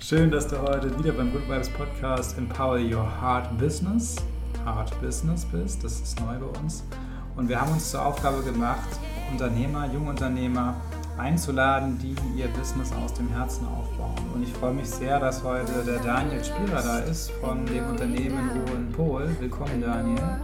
Schön, 0.00 0.30
dass 0.30 0.46
du 0.46 0.56
heute 0.56 0.96
wieder 0.96 1.10
beim 1.12 1.32
Good 1.32 1.48
Vibes 1.48 1.68
Podcast 1.70 2.38
Empower 2.38 2.78
Your 2.78 3.04
Heart 3.20 3.58
Business, 3.58 4.14
Heart 4.64 4.98
Business 5.00 5.44
bist. 5.44 5.82
Das 5.82 6.00
ist 6.00 6.20
neu 6.20 6.38
bei 6.38 6.60
uns. 6.60 6.84
Und 7.34 7.48
wir 7.48 7.60
haben 7.60 7.72
uns 7.72 7.90
zur 7.90 8.06
Aufgabe 8.06 8.42
gemacht, 8.44 8.88
Unternehmer, 9.32 9.92
Jungunternehmer 9.92 10.76
einzuladen, 11.18 11.98
die 11.98 12.14
ihr 12.38 12.46
Business 12.48 12.92
aus 12.92 13.12
dem 13.14 13.28
Herzen 13.30 13.66
aufbauen. 13.66 14.14
Und 14.32 14.44
ich 14.44 14.52
freue 14.52 14.72
mich 14.72 14.88
sehr, 14.88 15.18
dass 15.18 15.42
heute 15.42 15.82
der 15.84 15.98
Daniel 15.98 16.44
Spierer 16.44 16.80
da 16.80 16.98
ist 17.00 17.32
von 17.32 17.66
dem 17.66 17.84
Unternehmen 17.88 18.50
Ruhe 18.50 18.80
Pol. 18.92 19.36
Willkommen, 19.40 19.80
Daniel. 19.80 20.38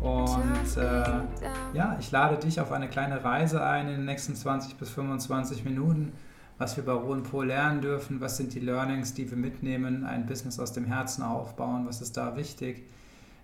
Und 0.00 0.76
äh, 0.80 1.76
ja, 1.76 1.96
ich 1.98 2.12
lade 2.12 2.36
dich 2.36 2.60
auf 2.60 2.70
eine 2.70 2.88
kleine 2.88 3.24
Reise 3.24 3.64
ein 3.64 3.88
in 3.88 3.96
den 3.96 4.04
nächsten 4.04 4.36
20 4.36 4.76
bis 4.76 4.90
25 4.90 5.64
Minuten, 5.64 6.12
was 6.58 6.76
wir 6.76 6.84
bei 6.84 6.92
Ruhe 6.92 7.18
Pol 7.18 7.46
lernen 7.46 7.82
dürfen, 7.82 8.20
was 8.20 8.36
sind 8.36 8.54
die 8.54 8.60
Learnings, 8.60 9.14
die 9.14 9.30
wir 9.30 9.36
mitnehmen, 9.36 10.04
ein 10.04 10.26
Business 10.26 10.58
aus 10.58 10.72
dem 10.72 10.84
Herzen 10.84 11.22
aufbauen, 11.22 11.86
was 11.86 12.00
ist 12.00 12.16
da 12.16 12.36
wichtig. 12.36 12.84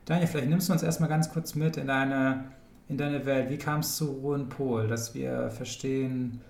Daniel, 0.06 0.26
vielleicht 0.26 0.48
nimmst 0.48 0.68
du 0.68 0.72
uns 0.72 0.82
erstmal 0.82 1.08
ganz 1.08 1.30
kurz 1.30 1.54
mit 1.54 1.76
in 1.76 1.86
deine, 1.86 2.44
in 2.88 2.96
deine 2.96 3.24
Welt. 3.26 3.50
Wie 3.50 3.58
kam 3.58 3.80
es 3.80 3.96
zu 3.96 4.06
Ruhe 4.06 4.38
Pol, 4.40 4.88
dass 4.88 5.14
wir 5.14 5.50
verstehen, 5.50 6.40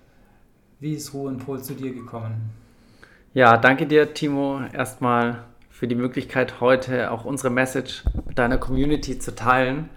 wie 0.79 0.93
ist 0.93 1.13
Ruhe 1.13 1.33
Pol 1.33 1.61
zu 1.61 1.73
dir 1.73 1.93
gekommen? 1.93 2.51
Ja, 3.33 3.57
danke 3.57 3.85
dir, 3.85 4.13
Timo, 4.13 4.61
erstmal 4.71 5.43
für 5.69 5.87
die 5.87 5.95
Möglichkeit, 5.95 6.61
heute 6.61 7.11
auch 7.11 7.25
unsere 7.25 7.49
Message 7.49 8.03
mit 8.25 8.37
deiner 8.37 8.57
Community 8.57 9.19
zu 9.19 9.35
teilen. 9.35 9.89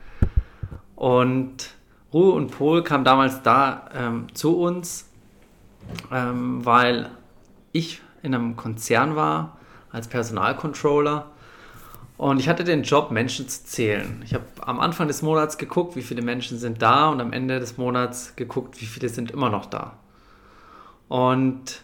Und 0.97 1.75
Ruhe 2.13 2.33
und 2.33 2.51
Pol 2.51 2.83
kam 2.83 3.05
damals 3.05 3.43
da 3.43 3.89
ähm, 3.95 4.27
zu 4.35 4.59
uns, 4.59 5.11
ähm, 6.13 6.65
weil 6.65 7.11
ich 7.73 8.01
in 8.23 8.35
einem 8.35 8.57
Konzern 8.57 9.17
war 9.17 9.59
als 9.91 10.09
Personalcontroller 10.09 11.27
und 12.19 12.41
ich 12.41 12.49
hatte 12.49 12.65
den 12.65 12.83
Job, 12.83 13.11
Menschen 13.11 13.49
zu 13.49 13.65
zählen. 13.65 14.23
Ich 14.25 14.33
habe 14.33 14.45
am 14.61 14.81
Anfang 14.81 15.07
des 15.07 15.21
Monats 15.21 15.59
geguckt, 15.59 15.97
wie 15.97 16.03
viele 16.03 16.23
Menschen 16.23 16.59
sind 16.59 16.81
da 16.81 17.11
und 17.11 17.21
am 17.21 17.33
Ende 17.33 17.61
des 17.61 17.77
Monats 17.77 18.37
geguckt, 18.37 18.81
wie 18.81 18.87
viele 18.87 19.09
sind 19.09 19.31
immer 19.31 19.51
noch 19.51 19.67
da. 19.67 19.99
Und 21.09 21.83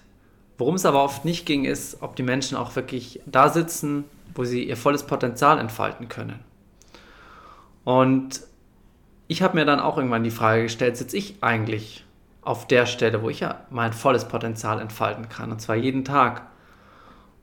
worum 0.56 0.74
es 0.74 0.86
aber 0.86 1.02
oft 1.02 1.24
nicht 1.24 1.44
ging, 1.44 1.64
ist, 1.64 2.02
ob 2.02 2.16
die 2.16 2.22
Menschen 2.22 2.56
auch 2.56 2.74
wirklich 2.76 3.20
da 3.26 3.50
sitzen, 3.50 4.04
wo 4.34 4.44
sie 4.44 4.64
ihr 4.64 4.78
volles 4.78 5.02
Potenzial 5.02 5.58
entfalten 5.58 6.08
können. 6.08 6.40
Und 7.84 8.40
ich 9.28 9.42
habe 9.42 9.58
mir 9.58 9.66
dann 9.66 9.80
auch 9.80 9.98
irgendwann 9.98 10.24
die 10.24 10.30
Frage 10.30 10.62
gestellt, 10.62 10.96
sitze 10.96 11.16
ich 11.16 11.36
eigentlich 11.42 12.04
auf 12.42 12.66
der 12.66 12.86
Stelle, 12.86 13.22
wo 13.22 13.30
ich 13.30 13.40
ja 13.40 13.62
mein 13.70 13.92
volles 13.92 14.26
Potenzial 14.26 14.80
entfalten 14.80 15.28
kann, 15.28 15.52
und 15.52 15.60
zwar 15.60 15.76
jeden 15.76 16.04
Tag. 16.04 16.42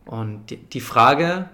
Und 0.06 0.47
die, 0.47 0.58
die 0.58 0.81
Frage, 0.81 1.50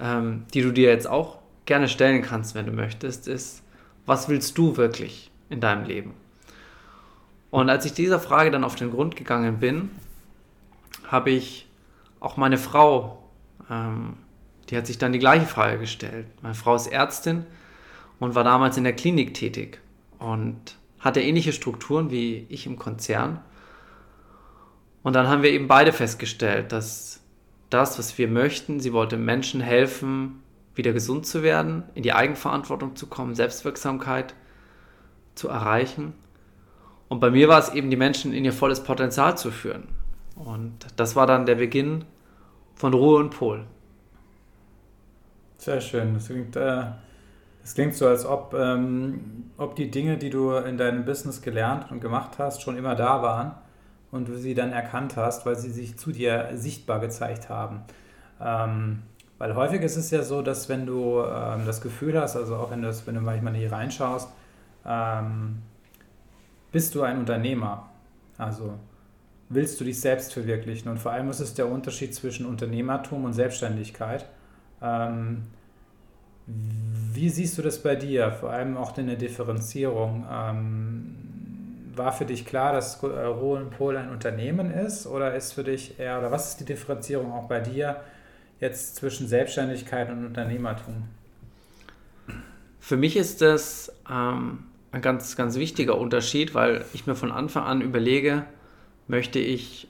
ähm, 0.00 0.44
die 0.52 0.62
du 0.62 0.72
dir 0.72 0.90
jetzt 0.90 1.08
auch 1.08 1.38
gerne 1.64 1.88
stellen 1.88 2.22
kannst, 2.22 2.54
wenn 2.54 2.66
du 2.66 2.72
möchtest, 2.72 3.28
ist, 3.28 3.62
was 4.06 4.28
willst 4.28 4.58
du 4.58 4.76
wirklich 4.76 5.30
in 5.48 5.60
deinem 5.60 5.84
Leben? 5.84 6.14
Und 7.50 7.70
als 7.70 7.84
ich 7.84 7.92
dieser 7.92 8.18
Frage 8.18 8.50
dann 8.50 8.64
auf 8.64 8.74
den 8.74 8.90
Grund 8.90 9.16
gegangen 9.16 9.58
bin, 9.58 9.90
habe 11.06 11.30
ich 11.30 11.68
auch 12.20 12.36
meine 12.36 12.58
Frau, 12.58 13.22
ähm, 13.70 14.16
die 14.68 14.76
hat 14.76 14.86
sich 14.86 14.98
dann 14.98 15.12
die 15.12 15.18
gleiche 15.18 15.46
Frage 15.46 15.78
gestellt. 15.78 16.26
Meine 16.42 16.54
Frau 16.54 16.74
ist 16.74 16.88
Ärztin 16.88 17.46
und 18.18 18.34
war 18.34 18.44
damals 18.44 18.76
in 18.76 18.84
der 18.84 18.92
Klinik 18.94 19.34
tätig 19.34 19.80
und 20.18 20.76
hatte 21.00 21.20
ähnliche 21.20 21.52
Strukturen 21.52 22.10
wie 22.10 22.46
ich 22.48 22.66
im 22.66 22.76
Konzern. 22.76 23.40
Und 25.02 25.14
dann 25.14 25.28
haben 25.28 25.42
wir 25.42 25.50
eben 25.50 25.68
beide 25.68 25.92
festgestellt, 25.92 26.72
dass 26.72 27.20
das, 27.70 27.98
was 27.98 28.18
wir 28.18 28.28
möchten, 28.28 28.80
sie 28.80 28.92
wollte 28.92 29.16
Menschen 29.16 29.60
helfen, 29.60 30.42
wieder 30.74 30.92
gesund 30.92 31.26
zu 31.26 31.42
werden, 31.42 31.82
in 31.94 32.02
die 32.02 32.12
Eigenverantwortung 32.12 32.96
zu 32.96 33.06
kommen, 33.06 33.34
Selbstwirksamkeit 33.34 34.34
zu 35.34 35.48
erreichen. 35.48 36.14
Und 37.08 37.20
bei 37.20 37.30
mir 37.30 37.48
war 37.48 37.58
es 37.58 37.70
eben, 37.70 37.90
die 37.90 37.96
Menschen 37.96 38.32
in 38.32 38.44
ihr 38.44 38.52
volles 38.52 38.82
Potenzial 38.82 39.36
zu 39.36 39.50
führen. 39.50 39.88
Und 40.36 40.86
das 40.96 41.16
war 41.16 41.26
dann 41.26 41.46
der 41.46 41.56
Beginn 41.56 42.04
von 42.74 42.94
Ruhe 42.94 43.18
und 43.18 43.30
Pol. 43.30 43.64
Sehr 45.58 45.80
schön. 45.80 46.14
Das 46.14 46.26
klingt, 46.26 46.54
äh, 46.54 46.84
das 47.62 47.74
klingt 47.74 47.94
so, 47.94 48.06
als 48.06 48.24
ob, 48.24 48.54
ähm, 48.54 49.50
ob 49.56 49.76
die 49.76 49.90
Dinge, 49.90 50.16
die 50.16 50.30
du 50.30 50.52
in 50.52 50.78
deinem 50.78 51.04
Business 51.04 51.42
gelernt 51.42 51.90
und 51.90 52.00
gemacht 52.00 52.38
hast, 52.38 52.62
schon 52.62 52.76
immer 52.76 52.94
da 52.94 53.22
waren 53.22 53.52
und 54.10 54.28
du 54.28 54.36
sie 54.36 54.54
dann 54.54 54.72
erkannt 54.72 55.16
hast, 55.16 55.44
weil 55.44 55.56
sie 55.56 55.70
sich 55.70 55.98
zu 55.98 56.12
dir 56.12 56.50
sichtbar 56.54 57.00
gezeigt 57.00 57.48
haben. 57.48 57.82
Ähm, 58.40 59.02
weil 59.38 59.54
häufig 59.54 59.82
ist 59.82 59.96
es 59.96 60.10
ja 60.10 60.22
so, 60.22 60.42
dass 60.42 60.68
wenn 60.68 60.86
du 60.86 61.20
ähm, 61.20 61.66
das 61.66 61.80
Gefühl 61.80 62.20
hast, 62.20 62.36
also 62.36 62.56
auch 62.56 62.70
wenn, 62.70 62.82
das, 62.82 63.06
wenn 63.06 63.14
du 63.14 63.20
manchmal 63.20 63.54
hier 63.54 63.70
reinschaust, 63.70 64.28
ähm, 64.86 65.62
bist 66.72 66.94
du 66.94 67.02
ein 67.02 67.18
Unternehmer. 67.18 67.88
Also 68.36 68.74
willst 69.48 69.80
du 69.80 69.84
dich 69.84 70.00
selbst 70.00 70.32
verwirklichen. 70.32 70.90
Und 70.90 70.98
vor 70.98 71.12
allem 71.12 71.30
ist 71.30 71.40
es 71.40 71.54
der 71.54 71.68
Unterschied 71.68 72.14
zwischen 72.14 72.46
Unternehmertum 72.46 73.24
und 73.24 73.32
Selbstständigkeit. 73.32 74.26
Ähm, 74.82 75.44
wie 77.12 77.28
siehst 77.28 77.58
du 77.58 77.62
das 77.62 77.82
bei 77.82 77.96
dir? 77.96 78.30
Vor 78.30 78.50
allem 78.50 78.76
auch 78.76 78.96
in 78.98 79.06
der 79.06 79.16
Differenzierung. 79.16 80.26
Ähm, 80.30 81.14
war 81.98 82.12
für 82.12 82.24
dich 82.24 82.46
klar, 82.46 82.72
dass 82.72 83.02
Roland 83.02 83.70
Pol 83.70 83.96
ein 83.96 84.10
Unternehmen 84.10 84.70
ist? 84.70 85.06
Oder 85.06 85.34
ist 85.34 85.52
für 85.52 85.64
dich 85.64 85.98
eher, 85.98 86.18
oder 86.20 86.30
was 86.30 86.50
ist 86.50 86.60
die 86.60 86.64
Differenzierung 86.64 87.32
auch 87.32 87.48
bei 87.48 87.60
dir 87.60 88.00
jetzt 88.60 88.96
zwischen 88.96 89.26
Selbstständigkeit 89.26 90.08
und 90.10 90.24
Unternehmertum? 90.24 91.08
Für 92.80 92.96
mich 92.96 93.16
ist 93.16 93.42
das 93.42 93.92
ähm, 94.10 94.60
ein 94.92 95.02
ganz, 95.02 95.36
ganz 95.36 95.56
wichtiger 95.56 95.98
Unterschied, 95.98 96.54
weil 96.54 96.84
ich 96.92 97.06
mir 97.06 97.14
von 97.14 97.32
Anfang 97.32 97.64
an 97.64 97.80
überlege, 97.82 98.44
möchte 99.08 99.38
ich 99.38 99.88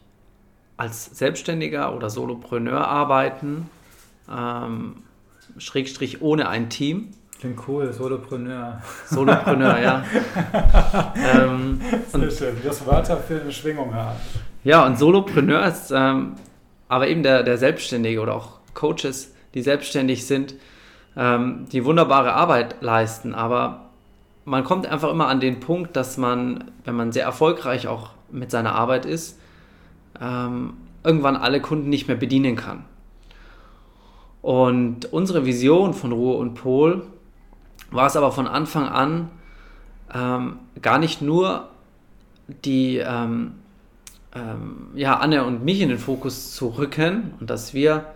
als 0.77 1.07
Selbstständiger 1.07 1.95
oder 1.95 2.09
Solopreneur 2.09 2.87
arbeiten, 2.87 3.69
ähm, 4.31 5.03
Schrägstrich 5.59 6.23
ohne 6.23 6.49
ein 6.49 6.71
Team. 6.71 7.09
Klingt 7.39 7.61
cool, 7.69 7.93
Solopreneur. 7.93 8.83
Solopreneur, 9.07 9.79
ja. 9.79 10.05
ähm, 11.17 11.81
Sehr 12.09 12.31
schön, 12.31 12.57
wie 12.59 12.67
das 12.67 12.85
Wörter 12.85 13.17
für 13.17 13.41
eine 13.41 13.53
Schwingung 13.53 13.95
haben. 13.95 14.19
Ja, 14.65 14.85
und 14.85 14.99
Solopreneur 14.99 15.65
ist 15.67 15.93
ähm, 15.93 16.35
aber 16.89 17.09
eben 17.09 17.23
der, 17.23 17.43
der 17.43 17.59
Selbstständige 17.59 18.21
oder 18.21 18.35
auch 18.35 18.59
Coaches, 18.75 19.35
die 19.55 19.63
selbstständig 19.63 20.27
sind, 20.27 20.55
ähm, 21.17 21.67
die 21.71 21.85
wunderbare 21.85 22.33
Arbeit 22.33 22.77
leisten, 22.81 23.35
aber 23.35 23.91
man 24.45 24.65
kommt 24.65 24.87
einfach 24.87 25.11
immer 25.11 25.29
an 25.29 25.41
den 25.41 25.61
Punkt, 25.61 25.95
dass 25.95 26.17
man, 26.17 26.71
wenn 26.85 26.97
man 26.97 27.13
sehr 27.13 27.25
erfolgreich 27.25 27.87
auch 27.87 28.11
mit 28.31 28.51
seiner 28.51 28.75
Arbeit 28.75 29.05
ist, 29.05 29.39
ähm, 30.21 30.75
irgendwann 31.05 31.37
alle 31.37 31.61
Kunden 31.61 31.91
nicht 31.91 32.09
mehr 32.09 32.17
bedienen 32.17 32.57
kann. 32.57 32.85
Und 34.43 35.13
unsere 35.13 35.45
Vision 35.45 35.95
von 35.95 36.13
Ruhe 36.13 36.37
und 36.37 36.55
Pol 36.55 37.03
war 37.91 38.07
es 38.07 38.17
aber 38.17 38.33
von 38.33 38.47
Anfang 38.47 38.89
an 38.89 39.31
ähm, 40.15 40.59
gar 40.81 40.99
nicht 40.99 41.23
nur 41.23 41.69
die 42.65 42.99
ähm, 42.99 43.55
ähm 44.35 44.89
ja, 44.95 45.19
Anne 45.19 45.45
und 45.45 45.65
mich 45.65 45.81
in 45.81 45.89
den 45.89 45.99
Fokus 45.99 46.55
zu 46.55 46.69
rücken 46.69 47.35
und 47.41 47.51
dass 47.51 47.75
wir 47.75 48.07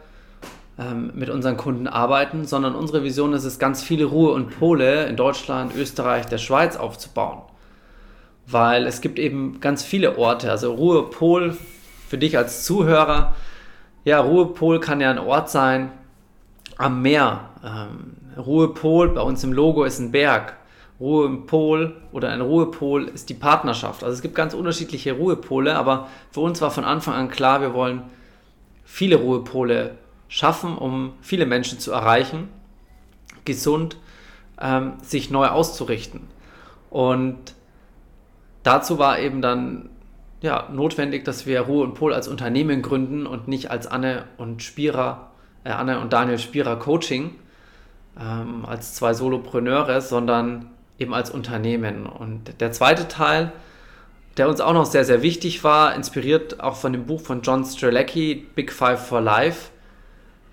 ähm, 0.79 1.13
mit 1.15 1.29
unseren 1.29 1.57
Kunden 1.57 1.87
arbeiten, 1.87 2.47
sondern 2.47 2.75
unsere 2.75 3.03
Vision 3.03 3.33
ist 3.33 3.45
es, 3.45 3.59
ganz 3.59 3.83
viele 3.83 4.07
Ruhe 4.07 4.33
und 4.33 4.59
Pole 4.59 5.07
in 5.07 5.17
Deutschland, 5.17 5.75
Österreich, 5.75 6.27
der 6.27 6.39
Schweiz 6.39 6.77
aufzubauen. 6.77 7.43
Weil 8.47 8.87
es 8.87 9.01
gibt 9.01 9.19
eben 9.19 9.61
ganz 9.61 9.83
viele 9.83 10.19
Orte, 10.19 10.51
also 10.51 10.73
Ruhepol 10.73 11.57
für 12.09 12.19
dich 12.19 12.37
als 12.39 12.65
Zuhörer. 12.65 13.35
Ja, 14.05 14.21
Ruhepol 14.21 14.81
kann 14.81 15.01
ja 15.01 15.11
ein 15.11 15.19
Ort 15.19 15.51
sein 15.51 15.91
am 16.79 17.03
Meer. 17.03 17.51
Ähm, 17.65 18.17
Ruhepol, 18.37 19.11
bei 19.11 19.21
uns 19.21 19.45
im 19.45 19.53
Logo 19.53 19.85
ist 19.85 19.99
ein 19.99 20.13
Berg. 20.13 20.57
Ruhepol 21.01 21.97
oder 22.13 22.29
ein 22.29 22.41
Ruhepol 22.41 23.09
ist 23.09 23.29
die 23.29 23.35
Partnerschaft. 23.35 24.05
Also 24.05 24.15
es 24.15 24.23
gibt 24.23 24.35
ganz 24.35 24.55
unterschiedliche 24.55 25.15
Ruhepole, 25.15 25.77
aber 25.77 26.09
für 26.31 26.41
uns 26.41 26.61
war 26.61 26.71
von 26.71 26.85
Anfang 26.85 27.15
an 27.15 27.29
klar, 27.29 27.61
wir 27.61 27.75
wollen 27.75 28.03
viele 28.85 29.17
Ruhepole 29.17 29.97
schaffen, 30.29 30.79
um 30.79 31.15
viele 31.21 31.45
Menschen 31.45 31.81
zu 31.81 31.91
erreichen, 31.91 32.49
gesund 33.45 33.97
ähm, 34.61 34.93
sich 35.03 35.31
neu 35.31 35.49
auszurichten. 35.49 36.21
Und 36.89 37.55
dazu 38.63 38.99
war 38.99 39.19
eben 39.19 39.43
dann 39.43 39.91
ja, 40.41 40.69
notwendig, 40.73 41.25
dass 41.25 41.47
wir 41.47 41.63
Ruhe 41.63 41.85
und 41.85 41.95
Pol 41.95 42.15
als 42.15 42.29
Unternehmen 42.29 42.81
gründen 42.81 43.27
und 43.27 43.49
nicht 43.49 43.71
als 43.71 43.87
Anne 43.87 44.25
und 44.37 44.63
Spira, 44.63 45.32
Anne 45.65 46.01
und 46.01 46.13
Daniel 46.13 46.39
Spira 46.39 46.77
Coaching, 46.77 47.37
ähm, 48.21 48.65
als 48.67 48.95
zwei 48.95 49.15
Solopreneure, 49.15 50.01
sondern 50.01 50.71
eben 50.99 51.15
als 51.15 51.31
Unternehmen. 51.31 52.07
Und 52.07 52.61
der 52.61 52.73
zweite 52.73 53.09
Teil 53.09 53.53
der 54.37 54.49
uns 54.49 54.61
auch 54.61 54.73
noch 54.73 54.87
sehr, 54.87 55.05
sehr 55.05 55.23
wichtig 55.23 55.63
war, 55.63 55.95
inspiriert 55.95 56.61
auch 56.61 56.77
von 56.77 56.93
dem 56.93 57.05
Buch 57.07 57.21
von 57.21 57.43
John 57.43 57.65
Strelecki, 57.65 58.47
Big 58.55 58.73
Five 58.73 59.07
for 59.07 59.21
Life. 59.21 59.71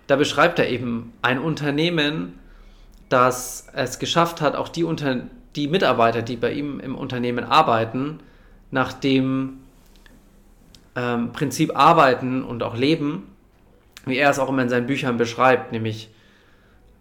Da 0.08 0.16
beschreibt 0.16 0.60
er 0.60 0.70
eben 0.70 1.14
ein 1.22 1.40
Unternehmen, 1.40 2.38
das 3.08 3.68
es 3.74 4.00
geschafft 4.00 4.42
hat, 4.42 4.56
auch 4.56 4.70
die, 4.70 4.84
Unter 4.84 5.22
die 5.56 5.68
Mitarbeiter, 5.68 6.22
die 6.22 6.36
bei 6.36 6.52
ihm 6.52 6.80
im 6.80 6.96
Unternehmen 6.96 7.46
arbeiten, 7.46 8.20
nach 8.72 8.92
dem 8.94 9.60
ähm, 10.96 11.32
Prinzip 11.32 11.76
arbeiten 11.76 12.44
und 12.44 12.64
auch 12.64 12.76
leben, 12.76 13.28
wie 14.10 14.18
er 14.18 14.30
es 14.30 14.40
auch 14.40 14.50
immer 14.50 14.64
in 14.64 14.70
seinen 14.70 14.88
Büchern 14.88 15.18
beschreibt, 15.18 15.72
nämlich 15.72 16.10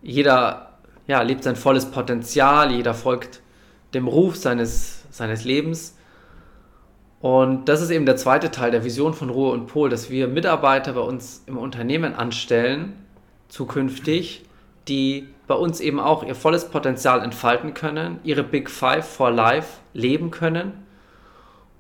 jeder 0.02 0.78
ja, 1.06 1.22
lebt 1.22 1.42
sein 1.42 1.56
volles 1.56 1.86
Potenzial, 1.86 2.70
jeder 2.70 2.94
folgt 2.94 3.40
dem 3.94 4.06
Ruf 4.06 4.36
seines, 4.36 5.04
seines 5.10 5.44
Lebens. 5.44 5.96
Und 7.20 7.68
das 7.68 7.80
ist 7.80 7.90
eben 7.90 8.06
der 8.06 8.16
zweite 8.16 8.50
Teil 8.50 8.70
der 8.70 8.84
Vision 8.84 9.14
von 9.14 9.30
Ruhe 9.30 9.50
und 9.52 9.66
Pol, 9.66 9.88
dass 9.90 10.10
wir 10.10 10.28
Mitarbeiter 10.28 10.92
bei 10.92 11.00
uns 11.00 11.42
im 11.46 11.56
Unternehmen 11.56 12.14
anstellen, 12.14 12.92
zukünftig, 13.48 14.44
die 14.86 15.28
bei 15.46 15.54
uns 15.54 15.80
eben 15.80 15.98
auch 15.98 16.22
ihr 16.22 16.34
volles 16.34 16.66
Potenzial 16.66 17.22
entfalten 17.22 17.74
können, 17.74 18.20
ihre 18.22 18.44
Big 18.44 18.70
Five 18.70 19.08
for 19.08 19.30
Life 19.30 19.78
leben 19.94 20.30
können 20.30 20.72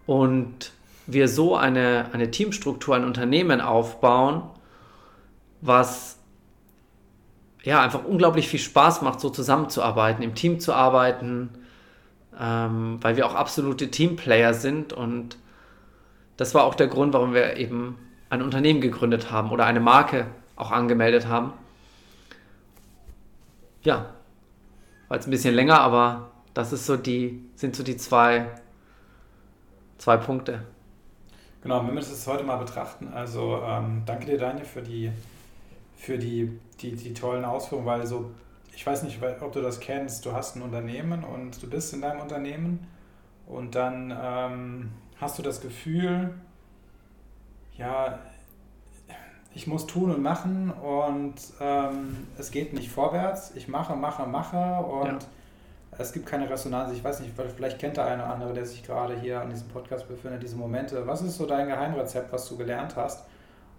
und 0.06 0.72
wir 1.06 1.28
so 1.28 1.54
eine, 1.54 2.06
eine 2.12 2.30
Teamstruktur, 2.30 2.96
ein 2.96 3.04
Unternehmen 3.04 3.60
aufbauen, 3.60 4.42
was 5.60 6.18
ja 7.62 7.82
einfach 7.82 8.04
unglaublich 8.04 8.48
viel 8.48 8.60
Spaß 8.60 9.02
macht, 9.02 9.20
so 9.20 9.30
zusammenzuarbeiten, 9.30 10.22
im 10.22 10.34
Team 10.34 10.60
zu 10.60 10.72
arbeiten, 10.72 11.50
ähm, 12.38 12.98
weil 13.02 13.16
wir 13.16 13.26
auch 13.26 13.34
absolute 13.34 13.90
Teamplayer 13.90 14.54
sind 14.54 14.92
und 14.92 15.36
das 16.36 16.54
war 16.54 16.64
auch 16.64 16.74
der 16.74 16.86
Grund, 16.86 17.14
warum 17.14 17.34
wir 17.34 17.56
eben 17.56 17.98
ein 18.30 18.42
Unternehmen 18.42 18.80
gegründet 18.80 19.30
haben 19.30 19.50
oder 19.50 19.66
eine 19.66 19.80
Marke 19.80 20.26
auch 20.54 20.70
angemeldet 20.70 21.26
haben. 21.26 21.52
Ja, 23.82 24.06
war 25.08 25.16
jetzt 25.16 25.26
ein 25.26 25.30
bisschen 25.30 25.54
länger, 25.54 25.80
aber 25.80 26.30
das 26.54 26.72
ist 26.72 26.86
so 26.86 26.96
die, 26.96 27.44
sind 27.54 27.74
so 27.74 27.82
die 27.82 27.96
zwei, 27.96 28.46
zwei 29.98 30.16
Punkte. 30.16 30.62
Genau, 31.62 31.80
wenn 31.86 31.94
wir 31.94 32.00
das 32.00 32.26
heute 32.26 32.44
mal 32.44 32.56
betrachten, 32.56 33.08
also 33.12 33.60
ähm, 33.64 34.02
danke 34.06 34.26
dir, 34.26 34.38
Daniel, 34.38 34.64
für 34.64 34.82
die, 34.82 35.10
für 35.98 36.16
die, 36.16 36.58
die, 36.80 36.96
die 36.96 37.12
tollen 37.12 37.44
Ausführungen, 37.44 37.86
weil 37.86 38.06
so 38.06 38.30
ich 38.78 38.86
weiß 38.86 39.02
nicht, 39.02 39.18
ob 39.40 39.52
du 39.52 39.60
das 39.60 39.80
kennst, 39.80 40.24
du 40.24 40.32
hast 40.32 40.54
ein 40.54 40.62
Unternehmen 40.62 41.24
und 41.24 41.60
du 41.60 41.68
bist 41.68 41.92
in 41.92 42.00
deinem 42.00 42.20
Unternehmen 42.20 42.86
und 43.44 43.74
dann 43.74 44.16
ähm, 44.16 44.90
hast 45.20 45.36
du 45.36 45.42
das 45.42 45.60
Gefühl, 45.60 46.32
ja, 47.76 48.20
ich 49.52 49.66
muss 49.66 49.88
tun 49.88 50.12
und 50.12 50.22
machen 50.22 50.70
und 50.70 51.34
ähm, 51.60 52.28
es 52.38 52.52
geht 52.52 52.72
nicht 52.72 52.88
vorwärts. 52.88 53.50
Ich 53.56 53.66
mache, 53.66 53.96
mache, 53.96 54.28
mache 54.28 54.76
und 54.84 55.22
ja. 55.22 55.98
es 55.98 56.12
gibt 56.12 56.26
keine 56.26 56.48
Resonanz. 56.48 56.92
Ich 56.92 57.02
weiß 57.02 57.18
nicht, 57.18 57.32
vielleicht 57.56 57.80
kennt 57.80 57.96
der 57.96 58.06
eine 58.06 58.22
oder 58.22 58.32
andere, 58.32 58.52
der 58.54 58.64
sich 58.64 58.84
gerade 58.84 59.18
hier 59.18 59.40
an 59.40 59.50
diesem 59.50 59.66
Podcast 59.66 60.06
befindet, 60.06 60.44
diese 60.44 60.54
Momente. 60.54 61.04
Was 61.04 61.20
ist 61.22 61.36
so 61.36 61.46
dein 61.46 61.66
Geheimrezept, 61.66 62.32
was 62.32 62.48
du 62.48 62.56
gelernt 62.56 62.94
hast? 62.94 63.24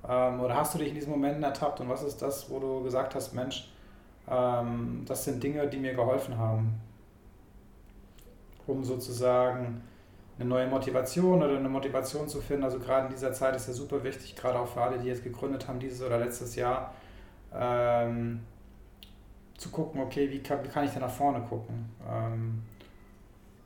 Ähm, 0.08 0.40
oder 0.40 0.56
hast 0.56 0.74
du 0.74 0.80
dich 0.80 0.90
in 0.90 0.96
diesen 0.96 1.12
Momenten 1.12 1.44
ertappt 1.44 1.82
und 1.82 1.90
was 1.90 2.04
ist 2.04 2.22
das, 2.22 2.50
wo 2.50 2.60
du 2.60 2.84
gesagt 2.84 3.16
hast, 3.16 3.34
Mensch, 3.34 3.72
ähm, 4.30 5.04
das 5.06 5.26
sind 5.26 5.44
Dinge, 5.44 5.68
die 5.68 5.78
mir 5.78 5.94
geholfen 5.94 6.38
haben, 6.38 6.80
um 8.68 8.84
sozusagen 8.84 9.82
eine 10.40 10.48
neue 10.48 10.68
Motivation 10.68 11.44
oder 11.44 11.58
eine 11.58 11.68
Motivation 11.68 12.28
zu 12.28 12.40
finden. 12.40 12.64
Also 12.64 12.80
gerade 12.80 13.08
in 13.08 13.12
dieser 13.12 13.34
Zeit 13.34 13.56
ist 13.56 13.68
ja 13.68 13.74
super 13.74 14.04
wichtig, 14.04 14.36
gerade 14.36 14.60
auch 14.60 14.68
für 14.68 14.82
alle, 14.82 14.98
die 14.98 15.08
jetzt 15.08 15.24
gegründet 15.24 15.68
haben, 15.68 15.80
dieses 15.80 16.02
oder 16.02 16.18
letztes 16.18 16.56
Jahr, 16.56 16.94
ähm, 17.54 18.40
zu 19.58 19.70
gucken, 19.70 20.00
okay, 20.02 20.30
wie 20.30 20.40
kann, 20.42 20.64
wie 20.64 20.70
kann 20.70 20.86
ich 20.86 20.92
denn 20.92 21.02
nach 21.02 21.10
vorne 21.10 21.42
gucken? 21.42 21.90
Ähm, 22.10 22.64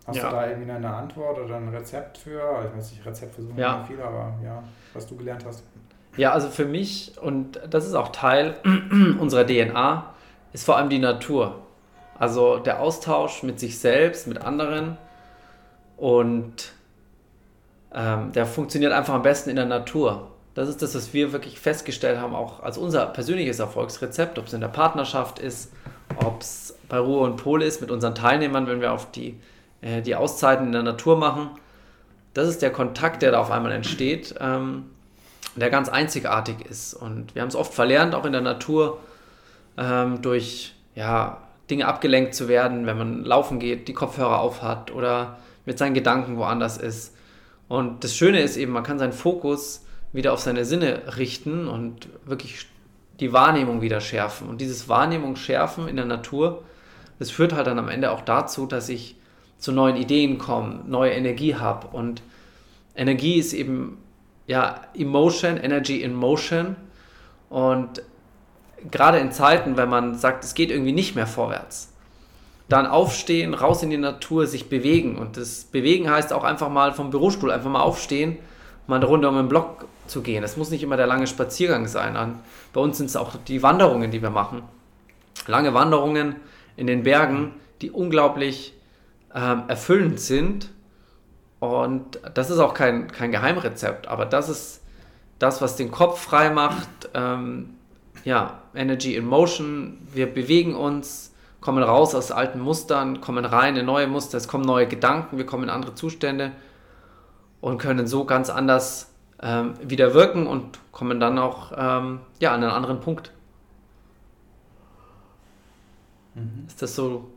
hast 0.07 0.15
ja. 0.15 0.30
du 0.30 0.35
da 0.35 0.47
irgendwie 0.50 0.71
eine 0.71 0.89
Antwort 0.89 1.38
oder 1.38 1.57
ein 1.57 1.69
Rezept 1.69 2.18
für? 2.18 2.65
Ich 2.65 2.75
weiß 2.75 2.91
nicht, 2.91 3.06
Rezept 3.06 3.35
versuchen 3.35 3.57
ja. 3.57 3.83
viel, 3.83 4.01
aber 4.01 4.33
ja, 4.44 4.63
was 4.94 5.06
du 5.06 5.15
gelernt 5.15 5.45
hast. 5.45 5.63
Ja, 6.15 6.31
also 6.31 6.50
für 6.50 6.65
mich, 6.65 7.13
und 7.21 7.60
das 7.69 7.88
ist 7.88 7.95
auch 7.95 8.10
Teil 8.10 8.56
unserer 9.19 9.45
DNA, 9.45 10.13
ist 10.54 10.65
vor 10.65 10.77
allem 10.77 10.89
die 10.89 11.00
Natur. 11.00 11.60
Also 12.18 12.60
der 12.60 12.80
Austausch 12.80 13.44
mit 13.44 13.60
sich 13.60 13.80
selbst, 13.80 14.27
mit 14.27 14.39
anderen. 14.42 14.98
Und 15.98 16.74
ähm, 17.94 18.31
der 18.31 18.45
funktioniert 18.45 18.94
einfach 18.94 19.15
am 19.15 19.24
besten 19.24 19.50
in 19.50 19.56
der 19.56 19.65
Natur. 19.65 20.30
Das 20.54 20.69
ist 20.69 20.83
das, 20.83 20.94
was 20.94 21.13
wir 21.13 21.31
wirklich 21.33 21.60
festgestellt 21.60 22.19
haben, 22.19 22.36
auch 22.36 22.62
als 22.62 22.77
unser 22.77 23.07
persönliches 23.07 23.59
Erfolgsrezept, 23.59 24.38
ob 24.38 24.45
es 24.45 24.54
in 24.54 24.62
der 24.62 24.68
Partnerschaft 24.68 25.39
ist, 25.39 25.71
ob 26.18 26.42
es 26.42 26.77
bei 26.89 27.00
Ruhe 27.00 27.21
und 27.21 27.38
Pole 27.38 27.66
ist 27.66 27.81
mit 27.81 27.89
unseren 27.89 28.13
Teilnehmern, 28.13 28.68
wenn 28.68 28.80
wir 28.80 28.94
auf 28.94 29.09
die, 29.09 29.39
äh, 29.81 30.04
die 30.04 30.16
Auszeiten 30.16 30.68
in 30.68 30.71
der 30.71 30.83
Natur 30.83 31.18
machen. 31.18 31.50
Das 32.36 32.48
ist 32.48 32.62
der 32.62 32.71
Kontakt, 32.71 33.24
der 33.24 33.31
da 33.31 33.42
auf 33.42 33.50
einmal 33.50 33.71
entsteht, 33.71 34.36
ähm, 34.39 34.86
der 35.55 35.69
ganz 35.69 35.89
einzigartig 35.89 36.65
ist. 36.69 36.94
Und 36.94 37.35
wir 37.35 37.41
haben 37.41 37.50
es 37.50 37.55
oft 37.55 37.73
verlernt, 37.73 38.15
auch 38.15 38.25
in 38.25 38.31
der 38.31 38.41
Natur, 38.41 39.00
ähm, 39.77 40.21
durch 40.21 40.73
ja, 40.95 41.41
Dinge 41.69 41.88
abgelenkt 41.88 42.35
zu 42.35 42.47
werden, 42.47 42.85
wenn 42.85 42.97
man 42.97 43.23
laufen 43.23 43.59
geht, 43.59 43.88
die 43.88 43.94
Kopfhörer 43.94 44.39
aufhat 44.39 44.91
oder 44.91 45.38
mit 45.65 45.77
seinen 45.77 45.94
Gedanken 45.94 46.38
woanders 46.38 46.77
ist. 46.77 47.15
Und 47.67 48.03
das 48.03 48.15
Schöne 48.15 48.41
ist 48.41 48.57
eben, 48.57 48.71
man 48.71 48.83
kann 48.83 49.00
seinen 49.00 49.13
Fokus 49.13 49.85
wieder 50.11 50.33
auf 50.33 50.39
seine 50.39 50.65
Sinne 50.65 51.17
richten 51.17 51.67
und 51.67 52.07
wirklich 52.25 52.67
die 53.19 53.33
Wahrnehmung 53.33 53.81
wieder 53.81 54.01
schärfen. 54.01 54.47
Und 54.47 54.61
dieses 54.61 54.89
Wahrnehmung 54.89 55.35
schärfen 55.35 55.88
in 55.88 55.95
der 55.95 56.06
Natur, 56.06 56.63
das 57.19 57.31
führt 57.31 57.53
halt 57.53 57.67
dann 57.67 57.79
am 57.79 57.89
Ende 57.89 58.11
auch 58.11 58.21
dazu, 58.21 58.65
dass 58.65 58.89
ich 58.89 59.15
zu 59.57 59.71
neuen 59.71 59.95
Ideen 59.95 60.38
komme, 60.38 60.81
neue 60.85 61.11
Energie 61.11 61.56
habe. 61.56 61.88
Und 61.88 62.21
Energie 62.95 63.39
ist 63.39 63.53
eben 63.53 63.97
ja 64.48 64.81
Emotion, 64.95 65.57
Energy 65.57 66.01
in 66.01 66.13
Motion. 66.13 66.75
Und 67.50 68.01
gerade 68.92 69.19
in 69.19 69.31
Zeiten, 69.31 69.78
wenn 69.78 69.90
man 69.90 70.16
sagt, 70.16 70.44
es 70.44 70.54
geht 70.54 70.72
irgendwie 70.72 70.92
nicht 70.92 71.16
mehr 71.16 71.28
vorwärts, 71.28 71.94
dann 72.69 72.88
aufstehen, 72.88 73.54
raus 73.54 73.84
in 73.84 73.90
die 73.90 73.98
Natur, 73.98 74.48
sich 74.48 74.69
bewegen. 74.69 75.18
Und 75.18 75.38
das 75.38 75.66
Bewegen 75.66 76.10
heißt 76.10 76.34
auch 76.34 76.44
einfach 76.44 76.69
mal 76.69 76.94
vom 76.94 77.10
Bürostuhl 77.10 77.51
einfach 77.51 77.69
mal 77.69 77.81
aufstehen, 77.81 78.38
mal 78.88 78.98
eine 78.98 79.06
Runde 79.06 79.30
um 79.30 79.36
den 79.36 79.48
Block 79.48 79.86
zu 80.07 80.22
gehen. 80.22 80.44
Es 80.44 80.57
muss 80.57 80.69
nicht 80.69 80.84
immer 80.84 80.98
der 80.98 81.07
lange 81.07 81.28
Spaziergang 81.28 81.88
sein. 81.88 82.40
Bei 82.74 82.81
uns 82.81 82.98
sind 82.98 83.07
es 83.07 83.16
auch 83.16 83.36
die 83.48 83.63
Wanderungen, 83.63 84.12
die 84.12 84.22
wir 84.22 84.30
machen. 84.30 84.64
Lange 85.47 85.73
Wanderungen 85.73 86.38
in 86.76 86.88
den 86.88 87.04
Bergen, 87.04 87.54
die 87.81 87.92
unglaublich 87.92 88.73
ähm, 89.35 89.64
erfüllend 89.68 90.19
sind. 90.19 90.69
Und 91.63 92.19
das 92.33 92.49
ist 92.49 92.59
auch 92.59 92.73
kein, 92.73 93.09
kein 93.09 93.31
Geheimrezept, 93.31 94.09
aber 94.09 94.25
das 94.25 94.49
ist 94.49 94.81
das, 95.39 95.61
was 95.61 95.77
den 95.77 95.91
Kopf 95.91 96.19
frei 96.19 96.49
macht, 96.49 96.89
ähm, 97.13 97.75
ja, 98.25 98.59
Energy 98.75 99.15
in 99.15 99.25
Motion. 99.25 100.05
Wir 100.13 100.25
bewegen 100.25 100.75
uns, 100.75 101.33
kommen 101.61 101.81
raus 101.81 102.15
aus 102.15 102.33
alten 102.33 102.59
Mustern, 102.59 103.21
kommen 103.21 103.45
rein 103.45 103.77
in 103.77 103.85
neue 103.85 104.07
Muster, 104.07 104.37
es 104.37 104.49
kommen 104.49 104.65
neue 104.65 104.89
Gedanken, 104.89 105.37
wir 105.37 105.45
kommen 105.45 105.63
in 105.63 105.69
andere 105.69 105.95
Zustände 105.95 106.51
und 107.61 107.77
können 107.77 108.07
so 108.07 108.25
ganz 108.25 108.49
anders 108.49 109.13
ähm, 109.41 109.75
wieder 109.81 110.13
wirken 110.13 110.47
und 110.47 110.79
kommen 110.91 111.21
dann 111.21 111.39
auch 111.39 111.71
ähm, 111.77 112.19
ja, 112.41 112.53
an 112.53 112.61
einen 112.61 112.73
anderen 112.73 112.99
Punkt. 112.99 113.31
Mhm. 116.35 116.65
Ist 116.67 116.81
das 116.81 116.93
so 116.93 117.32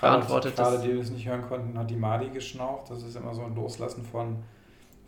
beantwortet? 0.00 0.56
Gerade, 0.56 0.78
die, 0.78 0.92
die 0.92 0.98
es 0.98 1.10
nicht 1.10 1.26
hören 1.26 1.42
konnten, 1.42 1.78
hat 1.78 1.90
die 1.90 1.96
Mali 1.96 2.30
geschnauft. 2.30 2.90
Das 2.90 3.02
ist 3.02 3.16
immer 3.16 3.34
so 3.34 3.42
ein 3.42 3.54
Loslassen 3.54 4.04
von, 4.04 4.36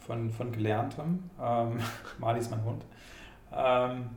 von, 0.00 0.30
von 0.30 0.52
Gelerntem. 0.52 1.30
Ähm, 1.40 1.78
Mali 2.18 2.40
ist 2.40 2.50
mein 2.50 2.64
Hund. 2.64 2.84
Ähm, 3.54 4.10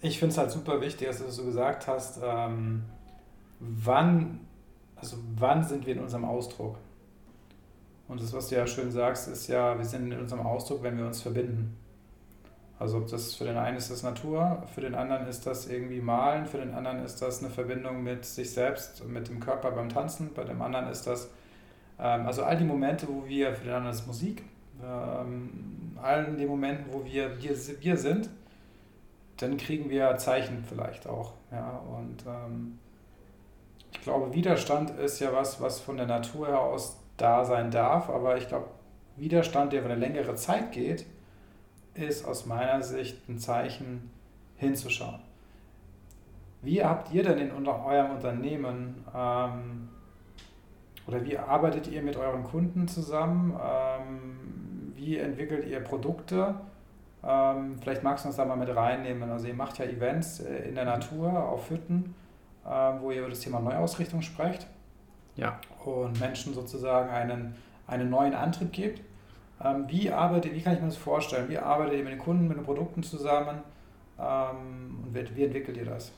ich 0.00 0.18
finde 0.18 0.32
es 0.32 0.38
halt 0.38 0.50
super 0.50 0.80
wichtig, 0.80 1.08
dass 1.08 1.18
du 1.18 1.24
das 1.24 1.36
so 1.36 1.44
gesagt 1.44 1.86
hast, 1.86 2.20
ähm, 2.22 2.84
wann, 3.58 4.40
also 4.96 5.16
wann 5.36 5.64
sind 5.64 5.86
wir 5.86 5.94
in 5.94 6.00
unserem 6.00 6.24
Ausdruck? 6.24 6.78
Und 8.06 8.22
das, 8.22 8.32
was 8.32 8.48
du 8.48 8.56
ja 8.56 8.66
schön 8.66 8.90
sagst, 8.90 9.28
ist 9.28 9.48
ja, 9.48 9.76
wir 9.76 9.84
sind 9.84 10.10
in 10.12 10.18
unserem 10.18 10.46
Ausdruck, 10.46 10.82
wenn 10.82 10.96
wir 10.96 11.06
uns 11.06 11.20
verbinden. 11.20 11.76
Also 12.78 13.00
das 13.00 13.34
für 13.34 13.44
den 13.44 13.56
einen 13.56 13.76
ist 13.76 13.90
das 13.90 14.02
Natur, 14.02 14.62
für 14.72 14.80
den 14.80 14.94
anderen 14.94 15.26
ist 15.26 15.46
das 15.46 15.66
irgendwie 15.66 16.00
Malen, 16.00 16.46
für 16.46 16.58
den 16.58 16.74
anderen 16.74 17.04
ist 17.04 17.20
das 17.20 17.40
eine 17.40 17.50
Verbindung 17.50 18.04
mit 18.04 18.24
sich 18.24 18.52
selbst, 18.52 19.04
mit 19.06 19.28
dem 19.28 19.40
Körper 19.40 19.72
beim 19.72 19.88
Tanzen, 19.88 20.32
bei 20.32 20.44
dem 20.44 20.62
anderen 20.62 20.88
ist 20.88 21.06
das, 21.06 21.28
ähm, 21.98 22.26
also 22.26 22.44
all 22.44 22.56
die 22.56 22.64
Momente, 22.64 23.08
wo 23.08 23.26
wir, 23.26 23.52
für 23.54 23.64
den 23.64 23.74
anderen 23.74 23.96
ist 23.96 24.06
Musik, 24.06 24.44
ähm, 24.84 25.96
all 26.00 26.36
die 26.36 26.46
Momenten, 26.46 26.92
wo 26.92 27.04
wir, 27.04 27.42
wir, 27.42 27.56
wir 27.80 27.96
sind, 27.96 28.30
dann 29.38 29.56
kriegen 29.56 29.90
wir 29.90 30.16
Zeichen 30.16 30.64
vielleicht 30.68 31.06
auch. 31.06 31.32
Ja? 31.50 31.80
Und 31.98 32.24
ähm, 32.26 32.78
ich 33.92 34.00
glaube, 34.02 34.32
Widerstand 34.34 34.90
ist 34.90 35.20
ja 35.20 35.32
was, 35.32 35.60
was 35.60 35.80
von 35.80 35.96
der 35.96 36.06
Natur 36.06 36.48
heraus 36.48 36.98
da 37.16 37.44
sein 37.44 37.70
darf. 37.70 38.08
Aber 38.10 38.36
ich 38.36 38.48
glaube, 38.48 38.66
Widerstand, 39.16 39.72
der 39.72 39.80
über 39.80 39.90
eine 39.90 40.00
längere 40.00 40.34
Zeit 40.34 40.72
geht, 40.72 41.06
ist 41.98 42.24
aus 42.24 42.46
meiner 42.46 42.82
Sicht 42.82 43.28
ein 43.28 43.38
Zeichen 43.38 44.10
hinzuschauen. 44.56 45.20
Wie 46.62 46.84
habt 46.84 47.12
ihr 47.12 47.22
denn 47.22 47.38
in 47.38 47.66
eurem 47.66 48.10
Unternehmen 48.10 49.04
ähm, 49.14 49.88
oder 51.06 51.24
wie 51.24 51.38
arbeitet 51.38 51.88
ihr 51.88 52.02
mit 52.02 52.16
euren 52.16 52.44
Kunden 52.44 52.88
zusammen? 52.88 53.58
Ähm, 53.62 54.92
wie 54.96 55.16
entwickelt 55.16 55.66
ihr 55.66 55.80
Produkte? 55.80 56.54
Ähm, 57.24 57.78
vielleicht 57.80 58.02
magst 58.02 58.24
du 58.24 58.28
uns 58.28 58.36
da 58.36 58.44
mal 58.44 58.56
mit 58.56 58.74
reinnehmen. 58.74 59.30
Also 59.30 59.46
ihr 59.46 59.54
macht 59.54 59.78
ja 59.78 59.84
Events 59.84 60.40
äh, 60.40 60.68
in 60.68 60.74
der 60.74 60.84
Natur 60.84 61.48
auf 61.48 61.70
Hütten, 61.70 62.14
äh, 62.64 62.68
wo 62.68 63.10
ihr 63.10 63.20
über 63.20 63.30
das 63.30 63.40
Thema 63.40 63.60
Neuausrichtung 63.60 64.22
sprecht. 64.22 64.66
Ja. 65.36 65.60
Und 65.84 66.18
Menschen 66.20 66.52
sozusagen 66.52 67.10
einen, 67.10 67.54
einen 67.86 68.10
neuen 68.10 68.34
Antrieb 68.34 68.72
gibt. 68.72 69.00
Ähm, 69.64 69.84
wie 69.88 70.10
arbeitet, 70.10 70.54
wie 70.54 70.60
kann 70.60 70.74
ich 70.74 70.80
mir 70.80 70.86
das 70.86 70.96
vorstellen? 70.96 71.48
Wie 71.48 71.58
arbeitet 71.58 71.98
ihr 71.98 72.04
mit 72.04 72.12
den 72.12 72.18
Kunden, 72.18 72.48
mit 72.48 72.56
den 72.56 72.64
Produkten 72.64 73.02
zusammen? 73.02 73.58
Ähm, 74.18 74.98
und 75.04 75.14
wie, 75.14 75.36
wie 75.36 75.44
entwickelt 75.44 75.76
ihr 75.76 75.84
das? 75.84 76.12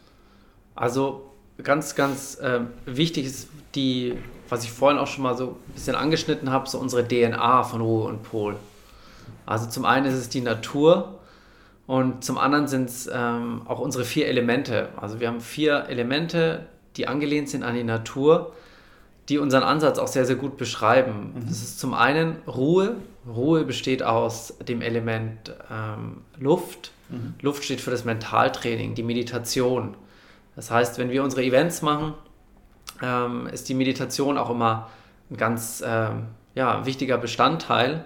Also 0.75 1.30
ganz, 1.62 1.94
ganz 1.94 2.38
äh, 2.38 2.61
wichtig 2.87 3.26
ist 3.26 3.49
die, 3.75 4.14
was 4.49 4.64
ich 4.64 4.73
vorhin 4.73 4.99
auch 4.99 5.06
schon 5.06 5.23
mal 5.23 5.37
so 5.37 5.56
ein 5.68 5.73
bisschen 5.75 5.94
angeschnitten 5.94 6.50
habe, 6.50 6.68
so 6.68 6.78
unsere 6.78 7.06
DNA 7.06 7.62
von 7.64 7.80
Ruhe 7.80 8.09
und 8.09 8.23
Pol. 8.23 8.56
Also 9.47 9.68
zum 9.68 9.85
einen 9.85 10.06
ist 10.06 10.14
es 10.14 10.28
die 10.28 10.40
Natur 10.40 11.18
und 11.87 12.25
zum 12.25 12.38
anderen 12.38 12.68
sind 12.68 12.88
es 12.88 13.11
ähm, 13.12 13.62
auch 13.66 13.80
unsere 13.80 14.04
vier 14.04 14.26
Elemente. 14.26 14.90
Also 14.97 15.18
wir 15.18 15.28
haben 15.28 15.40
vier 15.40 15.87
Elemente, 15.88 16.66
die 16.97 17.09
angelehnt 17.09 17.49
sind 17.49 17.62
an 17.62 17.75
die 17.75 17.85
Natur, 17.85 18.52
die 19.30 19.38
unseren 19.38 19.62
Ansatz 19.62 19.99
auch 19.99 20.08
sehr, 20.08 20.26
sehr 20.26 20.37
gut 20.37 20.56
beschreiben. 20.56 21.32
Mhm. 21.34 21.49
Das 21.49 21.62
ist 21.62 21.78
zum 21.78 21.94
einen 21.94 22.37
Ruhe. 22.46 22.96
Ruhe 23.26 23.64
besteht 23.64 24.02
aus 24.02 24.54
dem 24.68 24.82
Element 24.82 25.54
ähm, 25.70 26.22
Luft. 26.38 26.90
Mhm. 27.08 27.34
Luft 27.40 27.64
steht 27.64 27.80
für 27.80 27.92
das 27.92 28.04
Mentaltraining, 28.04 28.94
die 28.94 29.04
Meditation. 29.04 29.94
Das 30.56 30.70
heißt, 30.70 30.99
wenn 30.99 31.10
wir 31.10 31.22
unsere 31.22 31.44
Events 31.44 31.80
machen, 31.80 32.14
ähm, 33.00 33.46
ist 33.46 33.68
die 33.68 33.75
Meditation 33.75 34.37
auch 34.37 34.50
immer 34.50 34.90
ein 35.30 35.37
ganz 35.37 35.82
ähm, 35.87 36.26
ja, 36.56 36.84
wichtiger 36.84 37.16
Bestandteil. 37.16 38.04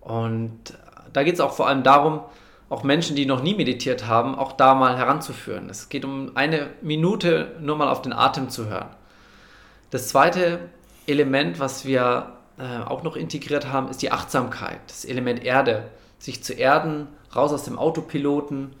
Und 0.00 0.74
da 1.12 1.22
geht 1.22 1.34
es 1.34 1.40
auch 1.40 1.52
vor 1.52 1.68
allem 1.68 1.84
darum, 1.84 2.20
auch 2.68 2.82
Menschen, 2.82 3.14
die 3.14 3.26
noch 3.26 3.42
nie 3.42 3.54
meditiert 3.54 4.08
haben, 4.08 4.34
auch 4.34 4.52
da 4.52 4.74
mal 4.74 4.96
heranzuführen. 4.98 5.70
Es 5.70 5.88
geht 5.88 6.04
um 6.04 6.32
eine 6.34 6.70
Minute 6.82 7.52
nur 7.60 7.76
mal 7.76 7.88
auf 7.88 8.02
den 8.02 8.12
Atem 8.12 8.50
zu 8.50 8.66
hören. 8.66 8.88
Das 9.90 10.08
zweite 10.08 10.60
Element, 11.06 11.60
was 11.60 11.84
wir 11.84 12.32
äh, 12.58 12.84
auch 12.84 13.02
noch 13.02 13.16
integriert 13.16 13.72
haben, 13.72 13.88
ist 13.88 14.02
die 14.02 14.12
Achtsamkeit, 14.12 14.80
das 14.88 15.04
Element 15.04 15.44
Erde. 15.44 15.84
Sich 16.18 16.42
zu 16.42 16.54
erden, 16.54 17.08
raus 17.34 17.52
aus 17.52 17.64
dem 17.64 17.78
Autopiloten, 17.78 18.72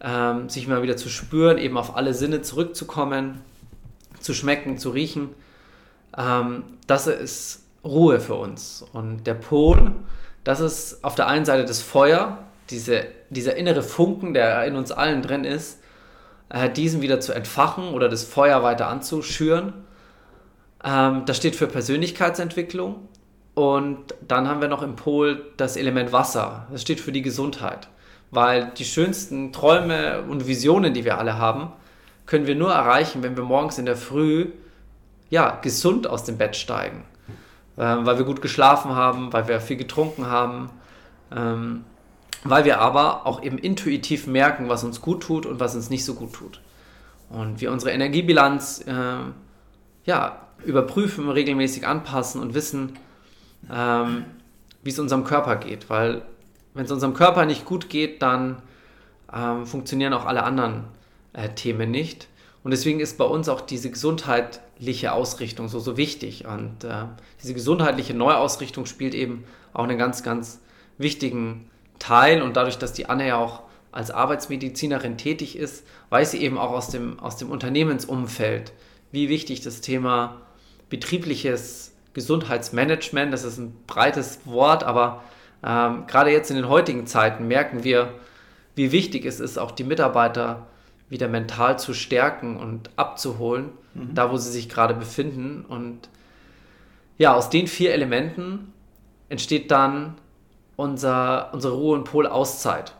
ähm, 0.00 0.48
sich 0.48 0.66
mal 0.66 0.82
wieder 0.82 0.96
zu 0.96 1.08
spüren, 1.08 1.58
eben 1.58 1.76
auf 1.76 1.96
alle 1.96 2.14
Sinne 2.14 2.42
zurückzukommen, 2.42 3.40
zu 4.20 4.34
schmecken, 4.34 4.78
zu 4.78 4.90
riechen. 4.90 5.28
Ähm, 6.16 6.64
das 6.86 7.06
ist 7.06 7.62
Ruhe 7.84 8.20
für 8.20 8.34
uns. 8.34 8.84
Und 8.92 9.26
der 9.26 9.34
Pol, 9.34 9.92
das 10.44 10.60
ist 10.60 11.04
auf 11.04 11.14
der 11.14 11.28
einen 11.28 11.44
Seite 11.44 11.64
das 11.64 11.82
Feuer, 11.82 12.38
diese, 12.70 13.04
dieser 13.30 13.56
innere 13.56 13.82
Funken, 13.82 14.34
der 14.34 14.64
in 14.64 14.76
uns 14.76 14.90
allen 14.92 15.22
drin 15.22 15.44
ist, 15.44 15.80
äh, 16.48 16.70
diesen 16.70 17.02
wieder 17.02 17.20
zu 17.20 17.32
entfachen 17.32 17.88
oder 17.92 18.08
das 18.08 18.24
Feuer 18.24 18.62
weiter 18.62 18.88
anzuschüren. 18.88 19.72
Ähm, 20.84 21.24
das 21.26 21.36
steht 21.36 21.56
für 21.56 21.66
Persönlichkeitsentwicklung. 21.66 23.08
Und 23.54 24.14
dann 24.26 24.48
haben 24.48 24.60
wir 24.60 24.68
noch 24.68 24.82
im 24.82 24.96
Pol 24.96 25.52
das 25.56 25.76
Element 25.76 26.12
Wasser. 26.12 26.66
Das 26.70 26.82
steht 26.82 27.00
für 27.00 27.12
die 27.12 27.22
Gesundheit. 27.22 27.88
Weil 28.30 28.72
die 28.78 28.84
schönsten 28.84 29.52
Träume 29.52 30.22
und 30.22 30.46
Visionen, 30.46 30.94
die 30.94 31.04
wir 31.04 31.18
alle 31.18 31.36
haben, 31.36 31.72
können 32.24 32.46
wir 32.46 32.54
nur 32.54 32.72
erreichen, 32.72 33.22
wenn 33.22 33.36
wir 33.36 33.44
morgens 33.44 33.78
in 33.78 33.84
der 33.84 33.96
Früh 33.96 34.48
ja, 35.28 35.58
gesund 35.62 36.06
aus 36.06 36.24
dem 36.24 36.38
Bett 36.38 36.56
steigen. 36.56 37.04
Ähm, 37.78 38.06
weil 38.06 38.18
wir 38.18 38.24
gut 38.24 38.42
geschlafen 38.42 38.94
haben, 38.94 39.32
weil 39.32 39.48
wir 39.48 39.60
viel 39.60 39.76
getrunken 39.76 40.26
haben, 40.26 40.70
ähm, 41.34 41.84
weil 42.44 42.64
wir 42.64 42.80
aber 42.80 43.26
auch 43.26 43.42
eben 43.42 43.58
intuitiv 43.58 44.26
merken, 44.26 44.68
was 44.68 44.84
uns 44.84 45.00
gut 45.00 45.22
tut 45.22 45.46
und 45.46 45.60
was 45.60 45.74
uns 45.74 45.90
nicht 45.90 46.04
so 46.04 46.14
gut 46.14 46.32
tut. 46.32 46.60
Und 47.30 47.60
wir 47.60 47.72
unsere 47.72 47.92
Energiebilanz 47.92 48.84
äh, 48.86 48.92
ja, 50.04 50.36
überprüfen, 50.64 51.28
regelmäßig 51.28 51.86
anpassen 51.86 52.40
und 52.40 52.54
wissen, 52.54 52.98
ähm, 53.70 54.24
wie 54.82 54.90
es 54.90 54.98
unserem 54.98 55.24
Körper 55.24 55.56
geht. 55.56 55.90
Weil 55.90 56.22
wenn 56.74 56.84
es 56.84 56.90
unserem 56.90 57.14
Körper 57.14 57.44
nicht 57.44 57.64
gut 57.64 57.88
geht, 57.88 58.22
dann 58.22 58.62
ähm, 59.32 59.66
funktionieren 59.66 60.12
auch 60.12 60.24
alle 60.24 60.42
anderen 60.42 60.84
äh, 61.32 61.48
Themen 61.50 61.90
nicht. 61.90 62.28
Und 62.64 62.70
deswegen 62.70 63.00
ist 63.00 63.18
bei 63.18 63.24
uns 63.24 63.48
auch 63.48 63.60
diese 63.60 63.90
gesundheitliche 63.90 65.12
Ausrichtung 65.12 65.68
so, 65.68 65.80
so 65.80 65.96
wichtig. 65.96 66.46
Und 66.46 66.84
äh, 66.84 67.06
diese 67.42 67.54
gesundheitliche 67.54 68.14
Neuausrichtung 68.14 68.86
spielt 68.86 69.14
eben 69.14 69.44
auch 69.72 69.84
einen 69.84 69.98
ganz, 69.98 70.22
ganz 70.22 70.60
wichtigen 70.98 71.68
Teil. 71.98 72.42
Und 72.42 72.56
dadurch, 72.56 72.78
dass 72.78 72.92
die 72.92 73.06
Anne 73.06 73.28
ja 73.28 73.36
auch 73.36 73.62
als 73.90 74.10
Arbeitsmedizinerin 74.10 75.18
tätig 75.18 75.56
ist, 75.56 75.84
weiß 76.10 76.30
sie 76.30 76.42
eben 76.42 76.56
auch 76.56 76.70
aus 76.70 76.88
dem, 76.88 77.18
aus 77.18 77.36
dem 77.36 77.50
Unternehmensumfeld, 77.50 78.72
wie 79.10 79.28
wichtig 79.28 79.60
das 79.60 79.80
Thema 79.80 80.40
betriebliches 80.92 81.94
Gesundheitsmanagement, 82.12 83.32
das 83.32 83.44
ist 83.44 83.56
ein 83.56 83.74
breites 83.86 84.40
Wort, 84.44 84.84
aber 84.84 85.22
ähm, 85.64 86.06
gerade 86.06 86.30
jetzt 86.30 86.50
in 86.50 86.56
den 86.56 86.68
heutigen 86.68 87.06
Zeiten 87.06 87.48
merken 87.48 87.82
wir, 87.82 88.12
wie 88.74 88.92
wichtig 88.92 89.24
es 89.24 89.40
ist, 89.40 89.56
auch 89.56 89.70
die 89.70 89.84
Mitarbeiter 89.84 90.66
wieder 91.08 91.28
mental 91.28 91.78
zu 91.78 91.94
stärken 91.94 92.58
und 92.58 92.90
abzuholen, 92.96 93.70
mhm. 93.94 94.14
da 94.14 94.30
wo 94.30 94.36
sie 94.36 94.50
sich 94.50 94.68
gerade 94.68 94.92
befinden. 94.92 95.64
Und 95.66 96.10
ja, 97.16 97.34
aus 97.34 97.48
den 97.48 97.68
vier 97.68 97.94
Elementen 97.94 98.70
entsteht 99.30 99.70
dann 99.70 100.16
unser, 100.76 101.54
unsere 101.54 101.72
Ruhe- 101.74 101.96
und 101.96 102.04
Pol-Auszeit. 102.04 102.92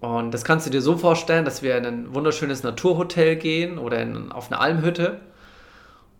Und 0.00 0.32
das 0.32 0.44
kannst 0.44 0.66
du 0.66 0.70
dir 0.70 0.80
so 0.80 0.96
vorstellen, 0.96 1.44
dass 1.44 1.62
wir 1.62 1.76
in 1.76 1.84
ein 1.84 2.14
wunderschönes 2.14 2.62
Naturhotel 2.62 3.36
gehen 3.36 3.76
oder 3.76 4.00
in, 4.00 4.32
auf 4.32 4.50
eine 4.50 4.60
Almhütte 4.60 5.20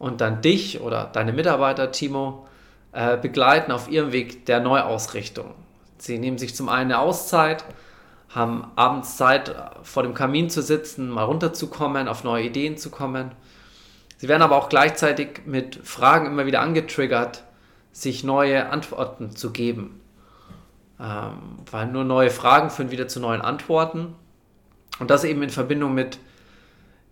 und 0.03 0.21
dann 0.21 0.41
dich 0.43 0.81
oder 0.81 1.05
deine 1.05 1.33
Mitarbeiter, 1.33 1.93
Timo, 1.93 2.45
äh, 2.91 3.17
begleiten 3.17 3.71
auf 3.71 3.89
ihrem 3.89 4.11
Weg 4.11 4.47
der 4.47 4.59
Neuausrichtung. 4.59 5.55
Sie 5.97 6.19
nehmen 6.19 6.39
sich 6.39 6.57
zum 6.57 6.69
einen 6.69 6.91
eine 6.91 6.99
Auszeit, 6.99 7.65
haben 8.29 8.67
abends 8.75 9.17
Zeit, 9.17 9.55
vor 9.85 10.03
dem 10.03 10.13
Kamin 10.13 10.51
zu 10.51 10.61
sitzen, 10.61 11.09
mal 11.09 11.23
runterzukommen, 11.23 12.09
auf 12.09 12.25
neue 12.25 12.47
Ideen 12.47 12.77
zu 12.77 12.91
kommen. 12.91 13.31
Sie 14.17 14.27
werden 14.27 14.43
aber 14.43 14.57
auch 14.57 14.69
gleichzeitig 14.69 15.43
mit 15.47 15.77
Fragen 15.87 16.27
immer 16.27 16.47
wieder 16.47 16.63
angetriggert, 16.63 17.45
sich 17.93 18.25
neue 18.25 18.71
Antworten 18.71 19.37
zu 19.37 19.53
geben. 19.53 20.01
Ähm, 20.99 21.61
weil 21.71 21.87
nur 21.87 22.03
neue 22.03 22.31
Fragen 22.31 22.71
führen 22.71 22.91
wieder 22.91 23.07
zu 23.07 23.21
neuen 23.21 23.41
Antworten. 23.41 24.17
Und 24.99 25.13
das 25.13 25.23
eben 25.23 25.45
in 25.45 25.51
Verbindung 25.51 25.95
mit 25.95 26.19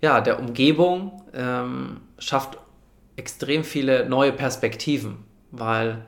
ja, 0.00 0.20
der 0.20 0.40
Umgebung 0.40 1.23
ähm, 1.32 2.00
schafft 2.18 2.59
extrem 3.20 3.62
viele 3.62 4.08
neue 4.08 4.32
Perspektiven 4.32 5.30
weil 5.50 6.04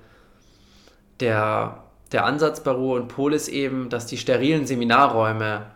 der, 1.20 1.84
der 2.10 2.24
Ansatz 2.24 2.62
bei 2.62 2.70
Ruhe 2.70 3.00
und 3.00 3.08
Pol 3.08 3.34
ist 3.34 3.48
eben, 3.48 3.88
dass 3.88 4.06
die 4.06 4.18
sterilen 4.18 4.66
Seminarräume 4.66 5.66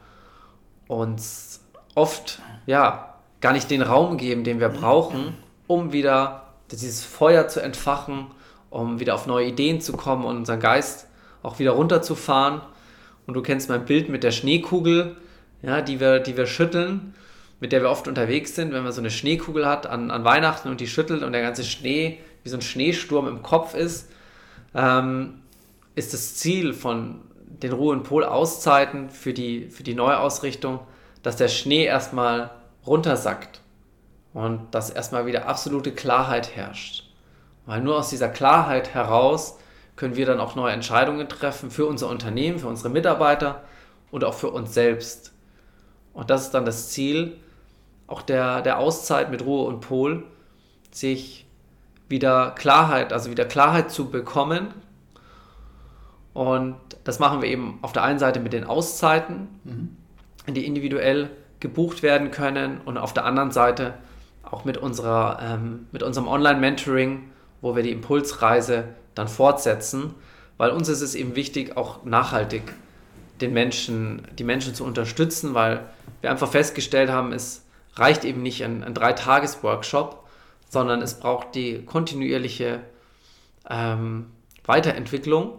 uns 0.88 1.60
oft 1.94 2.40
ja 2.66 3.14
gar 3.40 3.52
nicht 3.52 3.70
den 3.70 3.82
Raum 3.82 4.16
geben, 4.16 4.44
den 4.44 4.60
wir 4.60 4.68
brauchen, 4.68 5.34
um 5.66 5.92
wieder 5.92 6.54
dieses 6.70 7.04
Feuer 7.04 7.48
zu 7.48 7.60
entfachen, 7.60 8.28
um 8.70 9.00
wieder 9.00 9.14
auf 9.14 9.26
neue 9.26 9.46
Ideen 9.46 9.80
zu 9.80 9.92
kommen 9.92 10.24
und 10.24 10.36
unseren 10.36 10.60
Geist 10.60 11.06
auch 11.42 11.58
wieder 11.58 11.72
runterzufahren. 11.72 12.60
Und 13.26 13.34
du 13.34 13.42
kennst 13.42 13.68
mein 13.68 13.84
Bild 13.84 14.08
mit 14.08 14.22
der 14.24 14.30
Schneekugel, 14.30 15.16
ja, 15.62 15.80
die, 15.80 16.00
wir, 16.00 16.20
die 16.20 16.36
wir 16.36 16.46
schütteln, 16.46 17.14
mit 17.60 17.72
der 17.72 17.82
wir 17.82 17.90
oft 17.90 18.08
unterwegs 18.08 18.54
sind, 18.54 18.72
wenn 18.72 18.82
man 18.82 18.92
so 18.92 19.00
eine 19.00 19.10
Schneekugel 19.10 19.66
hat 19.66 19.86
an, 19.86 20.10
an 20.10 20.24
Weihnachten 20.24 20.68
und 20.68 20.80
die 20.80 20.86
schüttelt 20.86 21.22
und 21.22 21.32
der 21.32 21.42
ganze 21.42 21.64
Schnee 21.64 22.20
wie 22.42 22.48
so 22.48 22.56
ein 22.56 22.62
Schneesturm 22.62 23.26
im 23.26 23.42
Kopf 23.42 23.74
ist, 23.74 24.10
ähm, 24.74 25.42
ist 25.94 26.12
das 26.12 26.36
Ziel 26.36 26.74
von 26.74 27.22
den 27.46 27.72
Ruhe- 27.72 27.92
und 27.92 28.02
Pol-Auszeiten 28.02 29.10
für 29.10 29.32
die, 29.32 29.68
für 29.68 29.82
die 29.82 29.94
Neuausrichtung, 29.94 30.80
dass 31.22 31.36
der 31.36 31.48
Schnee 31.48 31.84
erstmal 31.84 32.50
runtersackt 32.86 33.60
und 34.34 34.74
dass 34.74 34.90
erstmal 34.90 35.26
wieder 35.26 35.48
absolute 35.48 35.92
Klarheit 35.92 36.54
herrscht. 36.54 37.04
Weil 37.64 37.80
nur 37.80 37.96
aus 37.96 38.10
dieser 38.10 38.28
Klarheit 38.28 38.94
heraus 38.94 39.58
können 39.96 40.14
wir 40.14 40.26
dann 40.26 40.40
auch 40.40 40.54
neue 40.54 40.72
Entscheidungen 40.72 41.28
treffen 41.28 41.70
für 41.70 41.86
unser 41.86 42.08
Unternehmen, 42.08 42.58
für 42.58 42.68
unsere 42.68 42.90
Mitarbeiter 42.90 43.64
und 44.10 44.22
auch 44.22 44.34
für 44.34 44.50
uns 44.50 44.74
selbst. 44.74 45.32
Und 46.12 46.30
das 46.30 46.42
ist 46.42 46.50
dann 46.52 46.66
das 46.66 46.90
Ziel 46.90 47.38
auch 48.06 48.22
der, 48.22 48.62
der 48.62 48.78
Auszeit 48.78 49.30
mit 49.30 49.44
Ruhe 49.44 49.66
und 49.66 49.80
Pol, 49.80 50.24
sich 50.90 51.46
wieder 52.08 52.52
Klarheit, 52.52 53.12
also 53.12 53.30
wieder 53.30 53.44
Klarheit 53.44 53.90
zu 53.90 54.10
bekommen. 54.10 54.68
Und 56.32 56.76
das 57.04 57.18
machen 57.18 57.42
wir 57.42 57.48
eben 57.48 57.78
auf 57.82 57.92
der 57.92 58.02
einen 58.02 58.18
Seite 58.18 58.40
mit 58.40 58.52
den 58.52 58.64
Auszeiten, 58.64 59.48
mhm. 59.64 60.54
die 60.54 60.66
individuell 60.66 61.30
gebucht 61.60 62.02
werden 62.02 62.30
können 62.30 62.80
und 62.84 62.98
auf 62.98 63.14
der 63.14 63.24
anderen 63.24 63.50
Seite 63.50 63.94
auch 64.42 64.64
mit, 64.64 64.76
unserer, 64.76 65.38
ähm, 65.42 65.86
mit 65.90 66.02
unserem 66.02 66.28
Online-Mentoring, 66.28 67.30
wo 67.60 67.74
wir 67.74 67.82
die 67.82 67.90
Impulsreise 67.90 68.84
dann 69.14 69.28
fortsetzen, 69.28 70.14
weil 70.56 70.70
uns 70.70 70.88
ist 70.88 71.00
es 71.00 71.14
eben 71.14 71.34
wichtig, 71.34 71.76
auch 71.76 72.04
nachhaltig 72.04 72.62
den 73.40 73.52
Menschen, 73.52 74.26
die 74.38 74.44
Menschen 74.44 74.74
zu 74.74 74.84
unterstützen, 74.84 75.54
weil 75.54 75.80
wir 76.20 76.30
einfach 76.30 76.50
festgestellt 76.50 77.10
haben, 77.10 77.32
es 77.32 77.65
reicht 77.96 78.24
eben 78.24 78.42
nicht 78.42 78.62
ein, 78.62 78.84
ein 78.84 78.94
Drei-Tages-Workshop, 78.94 80.24
sondern 80.68 81.02
es 81.02 81.18
braucht 81.18 81.54
die 81.54 81.84
kontinuierliche 81.84 82.80
ähm, 83.68 84.26
Weiterentwicklung. 84.64 85.58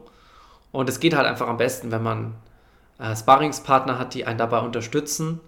Und 0.71 0.89
es 0.89 0.99
geht 0.99 1.15
halt 1.15 1.25
einfach 1.25 1.47
am 1.47 1.57
besten, 1.57 1.91
wenn 1.91 2.03
man 2.03 2.35
äh, 2.99 3.15
Sparringspartner 3.15 3.97
hat, 3.97 4.13
die 4.13 4.25
einen 4.25 4.37
dabei 4.37 4.59
unterstützen. 4.59 5.39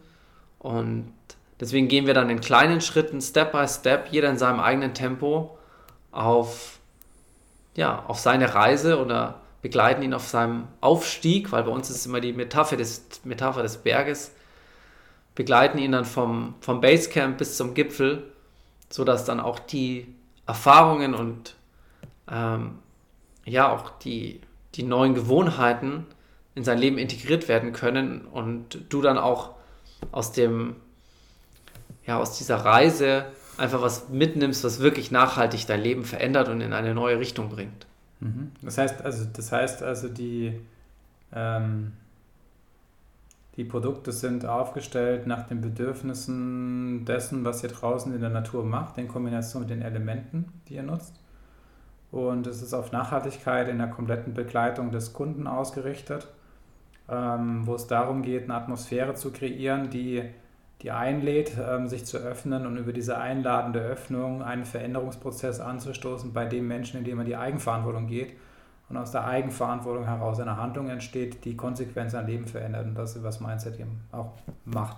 Und 0.57 1.13
deswegen 1.59 1.87
gehen 1.87 2.07
wir 2.07 2.13
dann 2.13 2.29
in 2.29 2.41
kleinen 2.41 2.81
Schritten, 2.81 3.21
Step 3.21 3.51
by 3.51 3.67
Step, 3.67 4.07
jeder 4.11 4.29
in 4.29 4.37
seinem 4.37 4.59
eigenen 4.59 4.93
Tempo 4.93 5.57
auf, 6.11 6.79
ja, 7.75 8.03
auf 8.07 8.19
seine 8.19 8.55
Reise 8.55 8.99
oder 8.99 9.41
begleiten 9.61 10.01
ihn 10.01 10.13
auf 10.13 10.27
seinem 10.27 10.67
Aufstieg, 10.81 11.51
weil 11.51 11.63
bei 11.63 11.71
uns 11.71 11.89
ist 11.89 12.05
immer 12.05 12.21
die 12.21 12.33
Metapher 12.33 12.77
des, 12.77 13.03
Metapher 13.25 13.61
des 13.61 13.77
Berges, 13.77 14.31
begleiten 15.39 15.77
ihn 15.77 15.93
dann 15.93 16.03
vom, 16.03 16.55
vom 16.59 16.81
Basecamp 16.81 17.37
bis 17.37 17.55
zum 17.55 17.73
Gipfel, 17.73 18.25
sodass 18.89 19.23
dann 19.23 19.39
auch 19.39 19.57
die 19.57 20.13
Erfahrungen 20.45 21.13
und 21.13 21.55
ähm, 22.29 22.79
ja 23.45 23.71
auch 23.71 23.89
die, 23.99 24.41
die 24.75 24.83
neuen 24.83 25.15
Gewohnheiten 25.15 26.05
in 26.55 26.65
sein 26.65 26.77
Leben 26.77 26.97
integriert 26.97 27.47
werden 27.47 27.71
können 27.71 28.25
und 28.25 28.79
du 28.89 29.01
dann 29.01 29.17
auch 29.17 29.51
aus 30.11 30.33
dem 30.33 30.75
ja 32.05 32.19
aus 32.19 32.37
dieser 32.37 32.57
Reise 32.57 33.27
einfach 33.57 33.81
was 33.81 34.09
mitnimmst, 34.09 34.65
was 34.65 34.81
wirklich 34.81 35.09
nachhaltig 35.09 35.65
dein 35.67 35.79
Leben 35.79 36.03
verändert 36.03 36.49
und 36.49 36.59
in 36.59 36.73
eine 36.73 36.93
neue 36.93 37.17
Richtung 37.17 37.47
bringt. 37.47 37.85
Mhm. 38.19 38.51
Das 38.61 38.77
heißt 38.77 39.05
also, 39.05 39.23
das 39.31 39.53
heißt 39.53 39.83
also 39.83 40.09
die, 40.09 40.59
ähm, 41.33 41.93
die 43.59 43.65
Produkte 43.65 44.13
sind 44.13 44.45
aufgestellt 44.45 45.27
nach 45.27 45.45
den 45.45 45.59
Bedürfnissen 45.59 47.03
dessen, 47.03 47.43
was 47.43 47.61
ihr 47.61 47.67
draußen 47.67 48.15
in 48.15 48.21
der 48.21 48.29
Natur 48.29 48.63
macht, 48.63 48.97
in 48.97 49.09
Kombination 49.09 49.63
mit 49.63 49.69
den 49.69 49.81
Elementen, 49.81 50.45
die 50.69 50.75
ihr 50.75 50.83
nutzt. 50.83 51.19
Und 52.09 52.47
es 52.47 52.61
ist 52.61 52.73
auf 52.73 52.93
Nachhaltigkeit 52.93 53.67
in 53.67 53.79
der 53.79 53.89
kompletten 53.89 54.33
Begleitung 54.33 54.91
des 54.91 55.11
Kunden 55.11 55.45
ausgerichtet, 55.45 56.29
ähm, 57.09 57.67
wo 57.67 57.75
es 57.75 57.85
darum 57.85 58.21
geht, 58.21 58.45
eine 58.45 58.53
Atmosphäre 58.53 59.15
zu 59.15 59.29
kreieren, 59.33 59.89
die 59.89 60.23
die 60.81 60.91
einlädt, 60.91 61.51
ähm, 61.59 61.89
sich 61.89 62.05
zu 62.05 62.17
öffnen 62.17 62.65
und 62.65 62.77
über 62.77 62.93
diese 62.93 63.17
einladende 63.17 63.81
Öffnung 63.81 64.41
einen 64.41 64.63
Veränderungsprozess 64.63 65.59
anzustoßen 65.59 66.31
bei 66.31 66.45
dem 66.45 66.65
Menschen, 66.65 66.99
in 66.99 67.03
dem 67.03 67.17
man 67.17 67.25
die 67.25 67.35
Eigenverantwortung 67.35 68.07
geht 68.07 68.37
und 68.89 68.97
aus 68.97 69.11
der 69.11 69.25
Eigenverantwortung 69.25 70.05
heraus 70.05 70.39
eine 70.39 70.57
Handlung 70.57 70.89
entsteht, 70.89 71.45
die 71.45 71.55
Konsequenz 71.55 72.15
ein 72.15 72.25
Leben 72.25 72.45
verändert. 72.45 72.85
Und 72.85 72.95
das 72.95 73.15
ist, 73.15 73.23
was 73.23 73.39
Mindset 73.39 73.79
eben 73.79 74.01
auch 74.11 74.31
macht. 74.65 74.97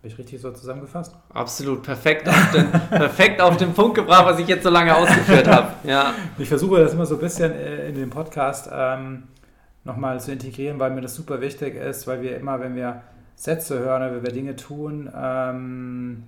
Habe 0.00 0.08
ich 0.08 0.18
richtig 0.18 0.40
so 0.40 0.50
zusammengefasst? 0.50 1.14
Absolut, 1.32 1.82
perfekt 1.82 2.28
auf 2.28 2.50
den, 2.52 2.70
perfekt 2.90 3.40
auf 3.40 3.56
den 3.56 3.74
Punkt 3.74 3.96
gebracht, 3.96 4.24
was 4.26 4.38
ich 4.38 4.48
jetzt 4.48 4.64
so 4.64 4.70
lange 4.70 4.94
ausgeführt 4.94 5.46
habe. 5.48 5.74
Ja. 5.84 6.14
Ich 6.38 6.48
versuche 6.48 6.80
das 6.80 6.94
immer 6.94 7.06
so 7.06 7.16
ein 7.16 7.20
bisschen 7.20 7.52
äh, 7.52 7.88
in 7.88 7.94
den 7.94 8.10
Podcast 8.10 8.70
ähm, 8.72 9.24
nochmal 9.84 10.20
zu 10.20 10.32
integrieren, 10.32 10.78
weil 10.78 10.90
mir 10.90 11.02
das 11.02 11.14
super 11.14 11.40
wichtig 11.40 11.74
ist, 11.74 12.06
weil 12.06 12.22
wir 12.22 12.36
immer, 12.36 12.60
wenn 12.60 12.76
wir 12.76 13.02
Sätze 13.34 13.78
hören 13.78 14.14
wenn 14.14 14.22
wir 14.22 14.32
Dinge 14.32 14.56
tun, 14.56 15.10
ähm, 15.14 16.24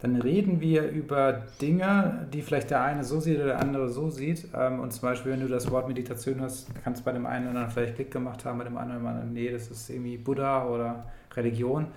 dann 0.00 0.16
reden 0.16 0.60
wir 0.60 0.88
über 0.88 1.42
Dinge, 1.60 2.26
die 2.32 2.40
vielleicht 2.40 2.70
der 2.70 2.82
eine 2.82 3.04
so 3.04 3.20
sieht 3.20 3.36
oder 3.36 3.46
der 3.46 3.60
andere 3.60 3.90
so 3.90 4.08
sieht. 4.08 4.48
Ähm, 4.54 4.80
und 4.80 4.92
zum 4.92 5.02
Beispiel, 5.02 5.32
wenn 5.32 5.40
du 5.40 5.48
das 5.48 5.70
Wort 5.70 5.88
Meditation 5.88 6.40
hast, 6.40 6.68
kann 6.82 6.94
es 6.94 7.02
bei 7.02 7.12
dem 7.12 7.26
einen 7.26 7.44
oder 7.44 7.50
anderen 7.50 7.70
vielleicht 7.70 7.96
Klick 7.96 8.10
gemacht 8.10 8.44
haben, 8.44 8.58
bei 8.58 8.64
dem 8.64 8.78
anderen 8.78 9.02
oder 9.02 9.10
anderen, 9.10 9.32
nee, 9.32 9.50
das 9.50 9.70
ist 9.70 9.90
irgendwie 9.90 10.16
Buddha 10.16 10.66
oder 10.66 11.06
Religion. 11.34 11.88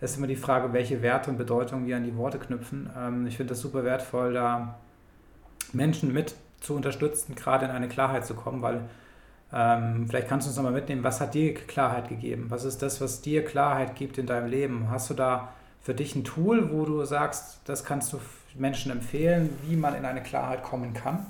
Das 0.00 0.12
ist 0.12 0.18
immer 0.18 0.26
die 0.26 0.36
Frage, 0.36 0.72
welche 0.74 1.00
Werte 1.00 1.30
und 1.30 1.38
Bedeutung 1.38 1.86
wir 1.86 1.96
an 1.96 2.04
die 2.04 2.16
Worte 2.16 2.38
knüpfen. 2.38 2.90
Ähm, 2.96 3.26
ich 3.26 3.38
finde 3.38 3.54
das 3.54 3.60
super 3.60 3.84
wertvoll, 3.84 4.34
da 4.34 4.78
Menschen 5.72 6.12
mit 6.12 6.34
zu 6.60 6.74
unterstützen, 6.74 7.34
gerade 7.34 7.64
in 7.64 7.70
eine 7.70 7.88
Klarheit 7.88 8.26
zu 8.26 8.34
kommen, 8.34 8.60
weil 8.60 8.82
ähm, 9.52 10.06
vielleicht 10.08 10.28
kannst 10.28 10.46
du 10.46 10.50
uns 10.50 10.56
nochmal 10.56 10.72
mitnehmen, 10.72 11.04
was 11.04 11.20
hat 11.20 11.32
dir 11.32 11.54
Klarheit 11.54 12.08
gegeben? 12.08 12.46
Was 12.48 12.64
ist 12.64 12.82
das, 12.82 13.00
was 13.00 13.22
dir 13.22 13.44
Klarheit 13.44 13.94
gibt 13.94 14.18
in 14.18 14.26
deinem 14.26 14.48
Leben? 14.50 14.90
Hast 14.90 15.08
du 15.08 15.14
da 15.14 15.52
für 15.86 15.94
dich 15.94 16.16
ein 16.16 16.24
Tool, 16.24 16.72
wo 16.72 16.84
du 16.84 17.04
sagst, 17.04 17.60
das 17.64 17.84
kannst 17.84 18.12
du 18.12 18.18
Menschen 18.56 18.90
empfehlen, 18.90 19.56
wie 19.68 19.76
man 19.76 19.94
in 19.94 20.04
eine 20.04 20.20
Klarheit 20.20 20.64
kommen 20.64 20.94
kann? 20.94 21.24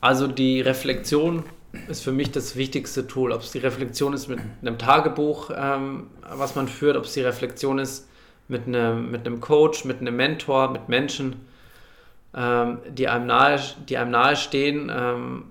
Also 0.00 0.26
die 0.26 0.62
Reflexion 0.62 1.44
ist 1.88 2.02
für 2.02 2.10
mich 2.10 2.32
das 2.32 2.56
wichtigste 2.56 3.06
Tool. 3.06 3.32
Ob 3.32 3.42
es 3.42 3.50
die 3.50 3.58
Reflexion 3.58 4.14
ist 4.14 4.28
mit 4.28 4.38
einem 4.62 4.78
Tagebuch, 4.78 5.50
ähm, 5.54 6.06
was 6.26 6.54
man 6.54 6.68
führt, 6.68 6.96
ob 6.96 7.04
es 7.04 7.12
die 7.12 7.20
Reflexion 7.20 7.78
ist 7.78 8.08
mit 8.48 8.66
einem, 8.66 9.10
mit 9.10 9.26
einem 9.26 9.42
Coach, 9.42 9.84
mit 9.84 10.00
einem 10.00 10.16
Mentor, 10.16 10.70
mit 10.70 10.88
Menschen, 10.88 11.36
ähm, 12.34 12.78
die, 12.88 13.08
einem 13.08 13.26
nahe, 13.26 13.60
die 13.90 13.98
einem 13.98 14.12
nahe. 14.12 14.38
Ähm, 14.54 15.44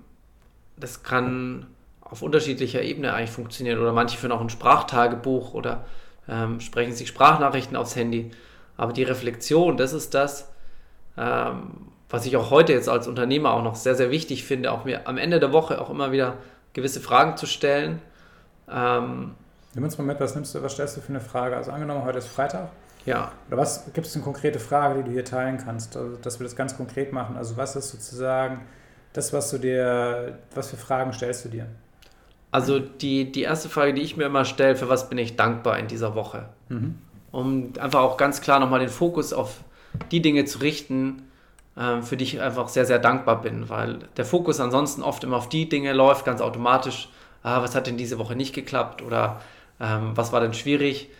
das 0.76 1.04
kann 1.04 1.66
auf 2.00 2.22
unterschiedlicher 2.22 2.82
Ebene 2.82 3.14
eigentlich 3.14 3.30
funktionieren. 3.30 3.78
Oder 3.78 3.92
manche 3.92 4.18
führen 4.18 4.32
auch 4.32 4.40
ein 4.40 4.50
Sprachtagebuch 4.50 5.54
oder 5.54 5.84
ähm, 6.28 6.60
sprechen 6.60 6.92
sich 6.92 7.08
Sprachnachrichten 7.08 7.76
aufs 7.76 7.96
Handy. 7.96 8.30
Aber 8.76 8.92
die 8.92 9.02
Reflexion, 9.02 9.76
das 9.76 9.92
ist 9.92 10.14
das, 10.14 10.48
ähm, 11.16 11.88
was 12.10 12.26
ich 12.26 12.36
auch 12.36 12.50
heute 12.50 12.72
jetzt 12.72 12.88
als 12.88 13.08
Unternehmer 13.08 13.52
auch 13.52 13.62
noch 13.62 13.74
sehr, 13.74 13.94
sehr 13.94 14.10
wichtig 14.10 14.44
finde, 14.44 14.72
auch 14.72 14.84
mir 14.84 15.06
am 15.06 15.18
Ende 15.18 15.40
der 15.40 15.52
Woche 15.52 15.80
auch 15.80 15.90
immer 15.90 16.12
wieder 16.12 16.36
gewisse 16.72 17.00
Fragen 17.00 17.36
zu 17.36 17.46
stellen. 17.46 18.00
Ähm, 18.70 19.34
Nimm 19.74 19.84
uns 19.84 19.98
mal 19.98 20.04
mit, 20.04 20.20
was 20.20 20.34
nimmst 20.34 20.54
du, 20.54 20.62
was 20.62 20.72
stellst 20.72 20.96
du 20.96 21.00
für 21.00 21.10
eine 21.10 21.20
Frage? 21.20 21.56
Also 21.56 21.70
angenommen, 21.70 22.04
heute 22.04 22.18
ist 22.18 22.28
Freitag. 22.28 22.68
Ja. 23.04 23.32
Oder 23.48 23.58
was 23.58 23.92
gibt 23.92 24.06
es 24.06 24.14
eine 24.14 24.24
konkrete 24.24 24.58
Frage, 24.58 25.02
die 25.02 25.04
du 25.04 25.10
hier 25.12 25.24
teilen 25.24 25.58
kannst, 25.58 25.96
also, 25.96 26.16
dass 26.16 26.40
wir 26.40 26.44
das 26.44 26.56
ganz 26.56 26.76
konkret 26.76 27.12
machen? 27.12 27.36
Also 27.36 27.56
was 27.56 27.76
ist 27.76 27.90
sozusagen 27.90 28.60
das, 29.12 29.32
was 29.32 29.50
du 29.50 29.58
dir, 29.58 30.38
was 30.54 30.68
für 30.68 30.76
Fragen 30.76 31.12
stellst 31.12 31.44
du 31.44 31.48
dir? 31.48 31.66
Also 32.50 32.78
die, 32.78 33.30
die 33.30 33.42
erste 33.42 33.68
Frage, 33.68 33.94
die 33.94 34.02
ich 34.02 34.16
mir 34.16 34.24
immer 34.24 34.44
stelle, 34.44 34.76
für 34.76 34.88
was 34.88 35.08
bin 35.08 35.18
ich 35.18 35.36
dankbar 35.36 35.78
in 35.78 35.86
dieser 35.86 36.14
Woche? 36.14 36.48
Mhm. 36.68 36.98
Um 37.30 37.72
einfach 37.78 38.00
auch 38.00 38.16
ganz 38.16 38.40
klar 38.40 38.58
nochmal 38.58 38.80
den 38.80 38.88
Fokus 38.88 39.32
auf 39.32 39.60
die 40.10 40.22
Dinge 40.22 40.46
zu 40.46 40.58
richten, 40.58 41.22
ähm, 41.76 42.02
für 42.02 42.16
die 42.16 42.24
ich 42.24 42.40
einfach 42.40 42.68
sehr, 42.68 42.86
sehr 42.86 42.98
dankbar 42.98 43.42
bin, 43.42 43.68
weil 43.68 43.98
der 44.16 44.24
Fokus 44.24 44.60
ansonsten 44.60 45.02
oft 45.02 45.24
immer 45.24 45.36
auf 45.36 45.48
die 45.48 45.68
Dinge 45.68 45.92
läuft, 45.92 46.24
ganz 46.24 46.40
automatisch, 46.40 47.10
ah, 47.42 47.62
was 47.62 47.74
hat 47.74 47.86
denn 47.86 47.98
diese 47.98 48.18
Woche 48.18 48.34
nicht 48.34 48.54
geklappt 48.54 49.02
oder 49.02 49.40
ähm, 49.78 50.12
was 50.14 50.32
war 50.32 50.40
denn 50.40 50.54
schwierig? 50.54 51.10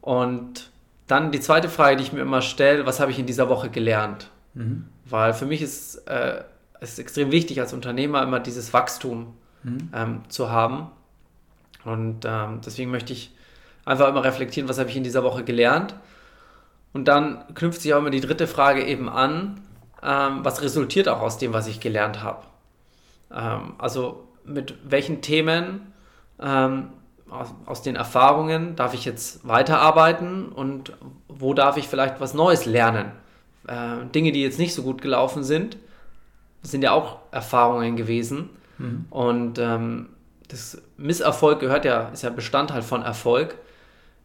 Und 0.00 0.70
dann 1.06 1.30
die 1.30 1.40
zweite 1.40 1.68
Frage, 1.68 1.96
die 1.96 2.02
ich 2.02 2.12
mir 2.12 2.20
immer 2.20 2.42
stelle, 2.42 2.84
was 2.84 2.98
habe 2.98 3.12
ich 3.12 3.18
in 3.18 3.26
dieser 3.26 3.48
Woche 3.48 3.70
gelernt? 3.70 4.28
Mhm. 4.54 4.86
Weil 5.04 5.34
für 5.34 5.46
mich 5.46 5.62
ist 5.62 5.96
äh, 6.08 6.42
es 6.82 6.94
ist 6.94 6.98
extrem 6.98 7.30
wichtig 7.30 7.60
als 7.60 7.72
Unternehmer 7.72 8.22
immer 8.24 8.40
dieses 8.40 8.72
Wachstum 8.72 9.34
mhm. 9.62 9.90
ähm, 9.94 10.20
zu 10.28 10.50
haben. 10.50 10.88
Und 11.84 12.24
ähm, 12.24 12.60
deswegen 12.64 12.90
möchte 12.90 13.12
ich 13.12 13.32
einfach 13.84 14.08
immer 14.08 14.24
reflektieren, 14.24 14.68
was 14.68 14.78
habe 14.78 14.90
ich 14.90 14.96
in 14.96 15.04
dieser 15.04 15.24
Woche 15.24 15.44
gelernt. 15.44 15.94
Und 16.92 17.08
dann 17.08 17.44
knüpft 17.54 17.80
sich 17.80 17.94
auch 17.94 17.98
immer 17.98 18.10
die 18.10 18.20
dritte 18.20 18.46
Frage 18.46 18.84
eben 18.84 19.08
an, 19.08 19.60
ähm, 20.02 20.44
was 20.44 20.62
resultiert 20.62 21.08
auch 21.08 21.20
aus 21.20 21.38
dem, 21.38 21.52
was 21.52 21.66
ich 21.66 21.80
gelernt 21.80 22.22
habe. 22.22 22.44
Ähm, 23.32 23.74
also 23.78 24.28
mit 24.44 24.74
welchen 24.84 25.22
Themen 25.22 25.92
ähm, 26.40 26.90
aus, 27.30 27.54
aus, 27.64 27.82
den 27.82 27.96
Erfahrungen 27.96 28.76
darf 28.76 28.94
ich 28.94 29.04
jetzt 29.04 29.46
weiterarbeiten 29.46 30.48
und 30.48 30.92
wo 31.28 31.54
darf 31.54 31.76
ich 31.76 31.88
vielleicht 31.88 32.20
was 32.20 32.34
Neues 32.34 32.66
lernen. 32.66 33.12
Äh, 33.66 34.04
Dinge, 34.14 34.32
die 34.32 34.42
jetzt 34.42 34.58
nicht 34.58 34.74
so 34.74 34.82
gut 34.82 35.00
gelaufen 35.00 35.44
sind, 35.44 35.78
sind 36.62 36.82
ja 36.82 36.92
auch 36.92 37.18
Erfahrungen 37.30 37.96
gewesen. 37.96 38.50
Mhm. 38.78 39.06
Und 39.10 39.58
ähm, 39.58 40.08
das 40.48 40.80
Misserfolg 40.96 41.60
gehört 41.60 41.84
ja, 41.84 42.08
ist 42.08 42.22
ja 42.22 42.30
Bestandteil 42.30 42.82
von 42.82 43.02
Erfolg. 43.02 43.56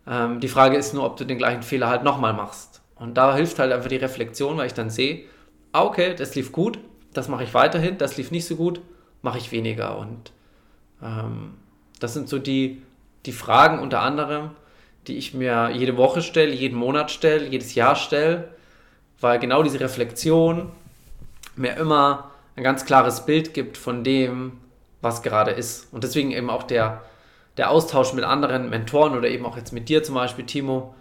Ähm, 0.05 0.39
die 0.39 0.47
Frage 0.47 0.77
ist 0.77 0.93
nur, 0.93 1.05
ob 1.05 1.17
du 1.17 1.25
den 1.25 1.37
gleichen 1.37 1.63
Fehler 1.63 1.87
halt 1.87 2.03
nochmal 2.03 2.33
machst. 2.33 2.81
Und 2.95 3.15
da 3.15 3.35
hilft 3.35 3.59
halt 3.59 3.71
einfach 3.71 3.89
die 3.89 3.97
Reflexion, 3.97 4.57
weil 4.57 4.67
ich 4.67 4.73
dann 4.73 4.89
sehe, 4.89 5.23
ah, 5.71 5.83
okay, 5.83 6.15
das 6.15 6.35
lief 6.35 6.51
gut, 6.51 6.79
das 7.13 7.27
mache 7.27 7.43
ich 7.43 7.53
weiterhin, 7.53 7.97
das 7.97 8.17
lief 8.17 8.31
nicht 8.31 8.45
so 8.45 8.55
gut, 8.55 8.81
mache 9.21 9.37
ich 9.37 9.51
weniger. 9.51 9.97
Und 9.97 10.31
ähm, 11.01 11.53
das 11.99 12.13
sind 12.13 12.29
so 12.29 12.39
die, 12.39 12.81
die 13.25 13.31
Fragen 13.31 13.79
unter 13.79 14.01
anderem, 14.01 14.51
die 15.07 15.17
ich 15.17 15.33
mir 15.33 15.69
jede 15.69 15.97
Woche 15.97 16.21
stelle, 16.21 16.53
jeden 16.53 16.77
Monat 16.77 17.11
stelle, 17.11 17.47
jedes 17.47 17.75
Jahr 17.75 17.95
stelle, 17.95 18.49
weil 19.19 19.39
genau 19.39 19.63
diese 19.63 19.79
Reflexion 19.79 20.71
mir 21.55 21.75
immer 21.77 22.31
ein 22.57 22.63
ganz 22.63 22.85
klares 22.85 23.25
Bild 23.25 23.53
gibt 23.53 23.77
von 23.77 24.03
dem, 24.03 24.57
was 25.01 25.21
gerade 25.21 25.51
ist. 25.51 25.93
Und 25.93 26.03
deswegen 26.03 26.31
eben 26.31 26.49
auch 26.49 26.63
der, 26.63 27.03
der 27.55 27.69
Austausch 27.69 28.13
mit 28.13 28.25
anderen 28.25 28.69
Mentoren 28.69 29.15
oder 29.15 29.29
eben 29.29 29.45
auch 29.45 29.55
jetzt 29.55 29.71
mit 29.71 29.87
dir 29.89 30.03
zum 30.03 30.15
Beispiel, 30.15 30.45
Timo, 30.45 30.95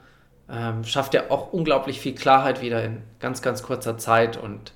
ähm, 0.50 0.84
schafft 0.84 1.14
ja 1.14 1.30
auch 1.30 1.52
unglaublich 1.52 1.98
viel 1.98 2.14
Klarheit 2.14 2.60
wieder 2.60 2.84
in 2.84 3.02
ganz, 3.18 3.40
ganz 3.40 3.62
kurzer 3.62 3.96
Zeit. 3.96 4.36
Und 4.36 4.74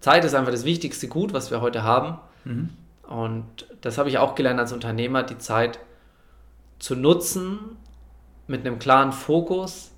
Zeit 0.00 0.24
ist 0.24 0.34
einfach 0.34 0.50
das 0.50 0.64
wichtigste 0.64 1.06
Gut, 1.06 1.34
was 1.34 1.50
wir 1.50 1.60
heute 1.60 1.82
haben. 1.82 2.18
Mhm. 2.44 2.70
Und 3.08 3.66
das 3.82 3.98
habe 3.98 4.08
ich 4.08 4.16
auch 4.16 4.34
gelernt 4.34 4.58
als 4.58 4.72
Unternehmer, 4.72 5.22
die 5.22 5.38
Zeit 5.38 5.78
zu 6.78 6.96
nutzen 6.96 7.76
mit 8.46 8.66
einem 8.66 8.78
klaren 8.78 9.12
Fokus 9.12 9.92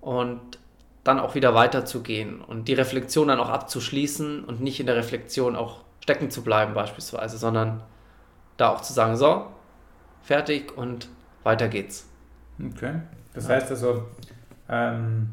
und 0.00 0.58
dann 1.06 1.20
auch 1.20 1.34
wieder 1.34 1.54
weiterzugehen 1.54 2.40
und 2.40 2.66
die 2.68 2.74
Reflexion 2.74 3.28
dann 3.28 3.38
auch 3.38 3.48
abzuschließen 3.48 4.44
und 4.44 4.60
nicht 4.60 4.80
in 4.80 4.86
der 4.86 4.96
Reflexion 4.96 5.54
auch 5.54 5.82
stecken 6.00 6.30
zu 6.30 6.42
bleiben 6.42 6.74
beispielsweise, 6.74 7.38
sondern 7.38 7.82
da 8.56 8.70
auch 8.70 8.80
zu 8.80 8.92
sagen, 8.92 9.16
so, 9.16 9.46
fertig 10.22 10.76
und 10.76 11.08
weiter 11.42 11.68
geht's. 11.68 12.08
Okay. 12.60 12.94
Das 13.34 13.48
heißt 13.48 13.70
also, 13.70 14.04
ähm, 14.68 15.30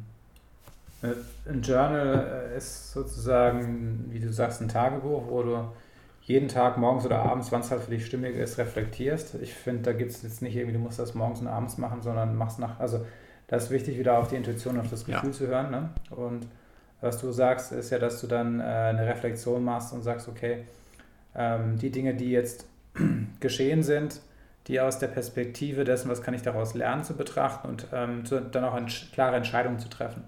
ein 1.01 1.62
Journal 1.62 2.51
ist 2.55 2.91
sozusagen, 2.91 4.05
wie 4.09 4.19
du 4.19 4.31
sagst, 4.31 4.62
ein 4.62 4.67
Tagebuch, 4.67 5.27
wo 5.27 5.43
du 5.43 5.71
jeden 6.21 6.47
Tag 6.47 6.77
morgens 6.77 7.05
oder 7.05 7.19
abends, 7.19 7.51
wann 7.51 7.62
es 7.62 7.71
halt 7.71 7.81
für 7.81 7.91
dich 7.91 8.05
stimmig 8.05 8.36
ist, 8.36 8.57
reflektierst. 8.57 9.36
Ich 9.41 9.53
finde, 9.53 9.83
da 9.83 9.93
gibt 9.93 10.12
es 10.12 10.21
jetzt 10.21 10.41
nicht 10.41 10.55
irgendwie, 10.55 10.73
du 10.73 10.79
musst 10.79 10.99
das 10.99 11.15
morgens 11.15 11.41
und 11.41 11.47
abends 11.47 11.77
machen, 11.77 12.01
sondern 12.01 12.36
machst 12.36 12.59
nach, 12.59 12.79
also 12.79 13.05
das 13.47 13.65
ist 13.65 13.71
wichtig, 13.71 13.97
wieder 13.97 14.17
auf 14.17 14.29
die 14.29 14.36
Intuition, 14.36 14.79
auf 14.79 14.89
das 14.89 15.06
Gefühl 15.06 15.29
ja. 15.29 15.36
zu 15.36 15.47
hören. 15.47 15.71
Ne? 15.71 15.89
Und 16.12 16.47
was 17.01 17.19
du 17.19 17.32
sagst, 17.32 17.71
ist 17.71 17.89
ja, 17.89 17.99
dass 17.99 18.21
du 18.21 18.27
dann 18.27 18.60
äh, 18.60 18.63
eine 18.63 19.06
Reflexion 19.06 19.63
machst 19.63 19.93
und 19.93 20.03
sagst, 20.03 20.27
okay, 20.27 20.63
ähm, 21.36 21.77
die 21.77 21.91
Dinge, 21.91 22.15
die 22.15 22.32
jetzt 22.32 22.65
geschehen 23.39 23.84
sind, 23.84 24.21
die 24.67 24.79
aus 24.79 24.99
der 24.99 25.08
Perspektive 25.08 25.84
dessen, 25.84 26.10
was 26.10 26.21
kann 26.21 26.34
ich 26.34 26.41
daraus 26.41 26.73
lernen, 26.73 27.03
zu 27.03 27.15
betrachten 27.15 27.67
und 27.67 27.88
ähm, 27.91 28.25
zu, 28.25 28.39
dann 28.39 28.63
auch 28.63 28.73
eine 28.73 28.88
klare 29.13 29.36
Entscheidungen 29.36 29.79
zu 29.79 29.89
treffen. 29.89 30.23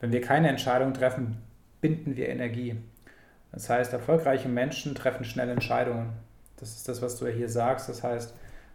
Wenn 0.00 0.12
wir 0.12 0.20
keine 0.20 0.48
Entscheidung 0.48 0.92
treffen, 0.92 1.38
binden 1.80 2.16
wir 2.16 2.28
Energie. 2.28 2.76
Das 3.52 3.70
heißt, 3.70 3.92
erfolgreiche 3.92 4.48
Menschen 4.48 4.94
treffen 4.94 5.24
schnell 5.24 5.48
Entscheidungen. 5.48 6.10
Das 6.56 6.76
ist 6.76 6.88
das, 6.88 7.00
was 7.00 7.18
du 7.18 7.26
hier 7.28 7.48
sagst. 7.48 7.88
Das 7.88 8.02
heißt, 8.02 8.34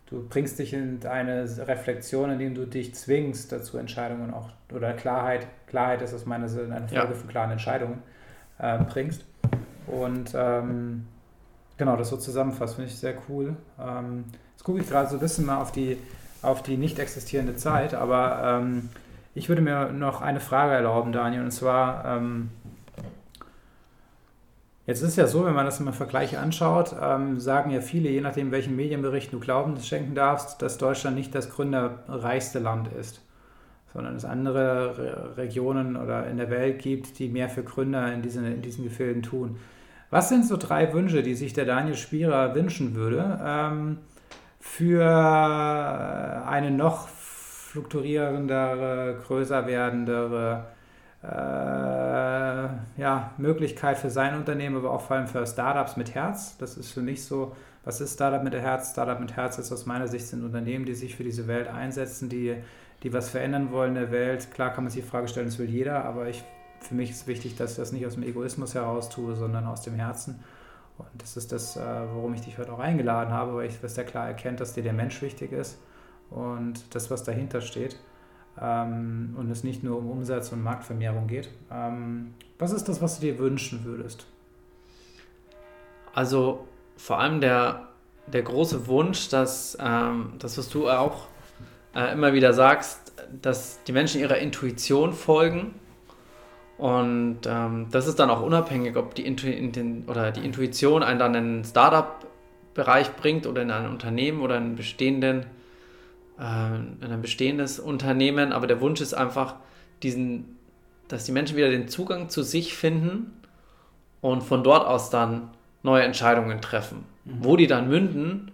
du 0.10 0.28
bringst 0.28 0.60
dich 0.60 0.74
in 0.74 1.00
eine 1.06 1.45
Reflexion, 1.67 2.32
indem 2.32 2.56
du 2.56 2.65
dich 2.65 2.95
zwingst 2.95 3.52
dazu, 3.52 3.78
Entscheidungen 3.78 4.34
auch, 4.34 4.50
oder 4.74 4.93
Klarheit, 4.93 5.48
Klarheit 5.67 6.02
ist 6.02 6.13
aus 6.13 6.26
meiner 6.26 6.50
Sicht 6.50 6.72
eine 6.72 6.88
Folge 6.88 7.13
ja. 7.13 7.19
von 7.19 7.30
klaren 7.30 7.52
Entscheidungen, 7.52 8.02
äh, 8.58 8.80
bringst. 8.80 9.26
Und 9.88 10.32
ähm, 10.36 11.06
genau, 11.78 11.95
das 11.95 12.10
so 12.10 12.17
zusammenfasst, 12.17 12.76
finde 12.76 12.89
ich 12.89 12.98
sehr 12.98 13.15
cool. 13.28 13.56
Ähm, 13.80 14.26
Jetzt 14.60 14.65
gucke 14.65 14.82
ich 14.82 14.89
gerade 14.89 15.10
so 15.10 15.15
ein 15.15 15.22
bisschen 15.22 15.45
mal 15.45 15.62
auf 15.62 15.72
die, 15.72 15.98
auf 16.41 16.62
die 16.62 16.76
nicht 16.76 17.00
existierende 17.00 17.56
Zeit, 17.56 17.93
aber 17.93 18.41
ähm, 18.43 18.89
ich 19.34 19.48
würde 19.48 19.62
mir 19.62 19.93
noch 19.93 20.22
eine 20.22 20.41
Frage 20.41 20.74
erlauben, 20.74 21.13
Daniel, 21.13 21.43
und 21.43 21.52
zwar, 21.52 22.04
ähm, 22.04 22.50
jetzt 24.89 25.04
ist 25.04 25.17
ja 25.17 25.28
so, 25.28 25.45
wenn 25.45 25.54
man 25.54 25.65
das 25.65 25.80
im 25.80 25.93
Vergleich 25.93 26.39
anschaut, 26.39 26.95
ähm, 26.99 27.39
sagen 27.39 27.69
ja 27.69 27.80
viele, 27.80 28.10
je 28.10 28.21
nachdem, 28.21 28.52
welchen 28.52 28.75
Medienberichten 28.75 29.39
du 29.39 29.45
Glauben 29.45 29.80
schenken 29.80 30.15
darfst, 30.15 30.63
dass 30.63 30.80
Deutschland 30.80 31.15
nicht 31.15 31.36
das 31.36 31.52
gründerreichste 31.52 32.58
Land 32.58 32.89
ist, 32.99 33.21
sondern 33.93 34.15
es 34.15 34.25
andere 34.25 34.97
Re 34.97 35.38
Regionen 35.38 35.95
oder 35.95 36.25
in 36.25 36.38
der 36.38 36.49
Welt 36.49 36.80
gibt, 36.80 37.19
die 37.19 37.30
mehr 37.30 37.49
für 37.49 37.62
Gründer 37.62 38.12
in 38.12 38.23
diesen, 38.23 38.43
in 38.45 38.63
diesen 38.63 38.84
Gefilden 38.84 39.21
tun. 39.21 39.58
Was 40.10 40.28
sind 40.28 40.43
so 40.43 40.58
drei 40.58 40.91
Wünsche, 40.91 41.21
die 41.21 41.36
sich 41.36 41.54
der 41.54 41.65
Daniel 41.65 41.95
Spierer 41.95 42.56
wünschen 42.56 42.95
würde? 42.95 43.39
Ähm, 43.45 43.97
für 44.60 45.06
eine 46.47 46.71
noch 46.71 47.08
fluktuierendere, 47.08 49.19
größer 49.23 49.67
werdendere 49.67 50.65
äh, 51.23 51.27
ja, 51.27 53.32
Möglichkeit 53.38 53.97
für 53.97 54.10
sein 54.10 54.36
Unternehmen, 54.36 54.77
aber 54.77 54.91
auch 54.91 55.01
vor 55.01 55.17
allem 55.17 55.27
für 55.27 55.45
Startups 55.45 55.97
mit 55.97 56.15
Herz. 56.15 56.58
Das 56.58 56.77
ist 56.77 56.91
für 56.91 57.01
mich 57.01 57.25
so, 57.25 57.55
was 57.84 58.01
ist 58.01 58.13
Startup 58.13 58.43
mit 58.43 58.53
Herz? 58.53 58.91
Startup 58.91 59.19
mit 59.19 59.36
Herz 59.36 59.58
ist 59.58 59.71
aus 59.71 59.86
meiner 59.86 60.08
Sicht 60.08 60.27
sind 60.27 60.43
Unternehmen, 60.43 60.86
die 60.86 60.95
sich 60.95 61.15
für 61.15 61.23
diese 61.23 61.47
Welt 61.47 61.67
einsetzen, 61.67 62.29
die, 62.29 62.55
die 63.03 63.13
was 63.13 63.29
verändern 63.29 63.71
wollen 63.71 63.95
in 63.95 64.01
der 64.01 64.12
Welt. 64.12 64.51
Klar 64.51 64.73
kann 64.73 64.86
man 64.86 64.91
sich 64.91 65.03
die 65.03 65.10
Frage 65.10 65.27
stellen, 65.27 65.47
das 65.47 65.60
will 65.60 65.69
jeder, 65.69 66.05
aber 66.05 66.27
ich, 66.27 66.43
für 66.79 66.95
mich 66.95 67.12
ist 67.12 67.27
wichtig, 67.27 67.58
dass 67.58 67.71
ich 67.71 67.77
das 67.77 67.91
nicht 67.91 68.05
aus 68.05 68.13
dem 68.13 68.23
Egoismus 68.23 68.75
heraus 68.75 69.10
tue, 69.10 69.36
sondern 69.36 69.65
aus 69.65 69.82
dem 69.82 69.95
Herzen. 69.95 70.39
Und 70.97 71.08
das 71.17 71.38
ist 71.38 71.51
das, 71.51 71.77
äh, 71.77 71.79
warum 71.79 72.34
ich 72.34 72.41
dich 72.41 72.58
heute 72.58 72.73
auch 72.73 72.79
eingeladen 72.79 73.34
habe, 73.34 73.55
weil 73.55 73.67
ich 73.67 73.82
was 73.82 73.95
sehr 73.95 74.05
klar 74.05 74.27
erkennt, 74.27 74.60
dass 74.60 74.73
dir 74.73 74.84
der 74.84 74.93
Mensch 74.93 75.21
wichtig 75.21 75.51
ist 75.51 75.77
und 76.29 76.93
das, 76.93 77.10
was 77.10 77.23
dahinter 77.23 77.62
steht. 77.62 77.97
Ähm, 78.62 79.36
und 79.38 79.50
es 79.50 79.63
nicht 79.63 79.84
nur 79.84 79.98
um 79.98 80.10
Umsatz 80.10 80.52
und 80.52 80.63
Marktvermehrung 80.63 81.28
geht. 81.28 81.50
Ähm, 81.72 82.34
was 82.58 82.72
ist 82.72 82.89
das, 82.89 83.02
was 83.02 83.19
du 83.19 83.26
dir 83.26 83.39
wünschen 83.39 83.86
würdest? 83.86 84.26
Also 86.13 86.67
vor 86.98 87.19
allem 87.19 87.39
der, 87.39 87.88
der 88.28 88.41
große 88.41 88.88
Wunsch, 88.88 89.30
dass 89.30 89.78
ähm, 89.80 90.34
das, 90.39 90.58
was 90.58 90.69
du 90.69 90.89
auch 90.89 91.28
äh, 91.95 92.12
immer 92.12 92.34
wieder 92.34 92.54
sagst, 92.54 93.13
dass 93.41 93.82
die 93.84 93.91
Menschen 93.91 94.19
ihrer 94.19 94.38
Intuition 94.38 95.13
folgen 95.13 95.76
und 96.80 97.39
ähm, 97.45 97.88
das 97.91 98.08
ist 98.08 98.19
dann 98.19 98.30
auch 98.30 98.41
unabhängig, 98.41 98.95
ob 98.95 99.13
die, 99.13 99.26
Intu 99.26 99.48
oder 100.08 100.32
die 100.32 100.45
Intuition 100.45 101.04
einen 101.04 101.19
dann 101.19 101.36
in 101.36 101.56
den 101.58 101.63
Startup-Bereich 101.65 103.17
bringt 103.17 103.45
oder 103.45 103.63
in 103.63 103.69
ein 103.69 103.89
Unternehmen 103.89 104.41
oder 104.41 104.56
in, 104.58 104.78
bestehenden, 104.78 105.45
äh, 106.39 106.75
in 106.75 107.12
ein 107.12 107.21
bestehendes 107.21 107.80
Unternehmen. 107.80 108.54
Aber 108.54 108.67
der 108.67 108.82
Wunsch 108.82 109.02
ist 109.02 109.13
einfach, 109.13 109.56
diesen, 110.04 110.58
dass 111.08 111.25
die 111.25 111.32
Menschen 111.32 111.58
wieder 111.58 111.69
den 111.69 111.88
Zugang 111.88 112.30
zu 112.30 112.43
sich 112.43 112.75
finden 112.75 113.34
und 114.21 114.43
von 114.43 114.63
dort 114.63 114.88
aus 114.88 115.10
dann 115.10 115.49
neue 115.84 116.04
Entscheidungen 116.04 116.62
treffen. 116.62 117.06
Mhm. 117.25 117.43
Wo 117.43 117.56
die 117.56 117.67
dann 117.67 117.89
münden, 117.89 118.52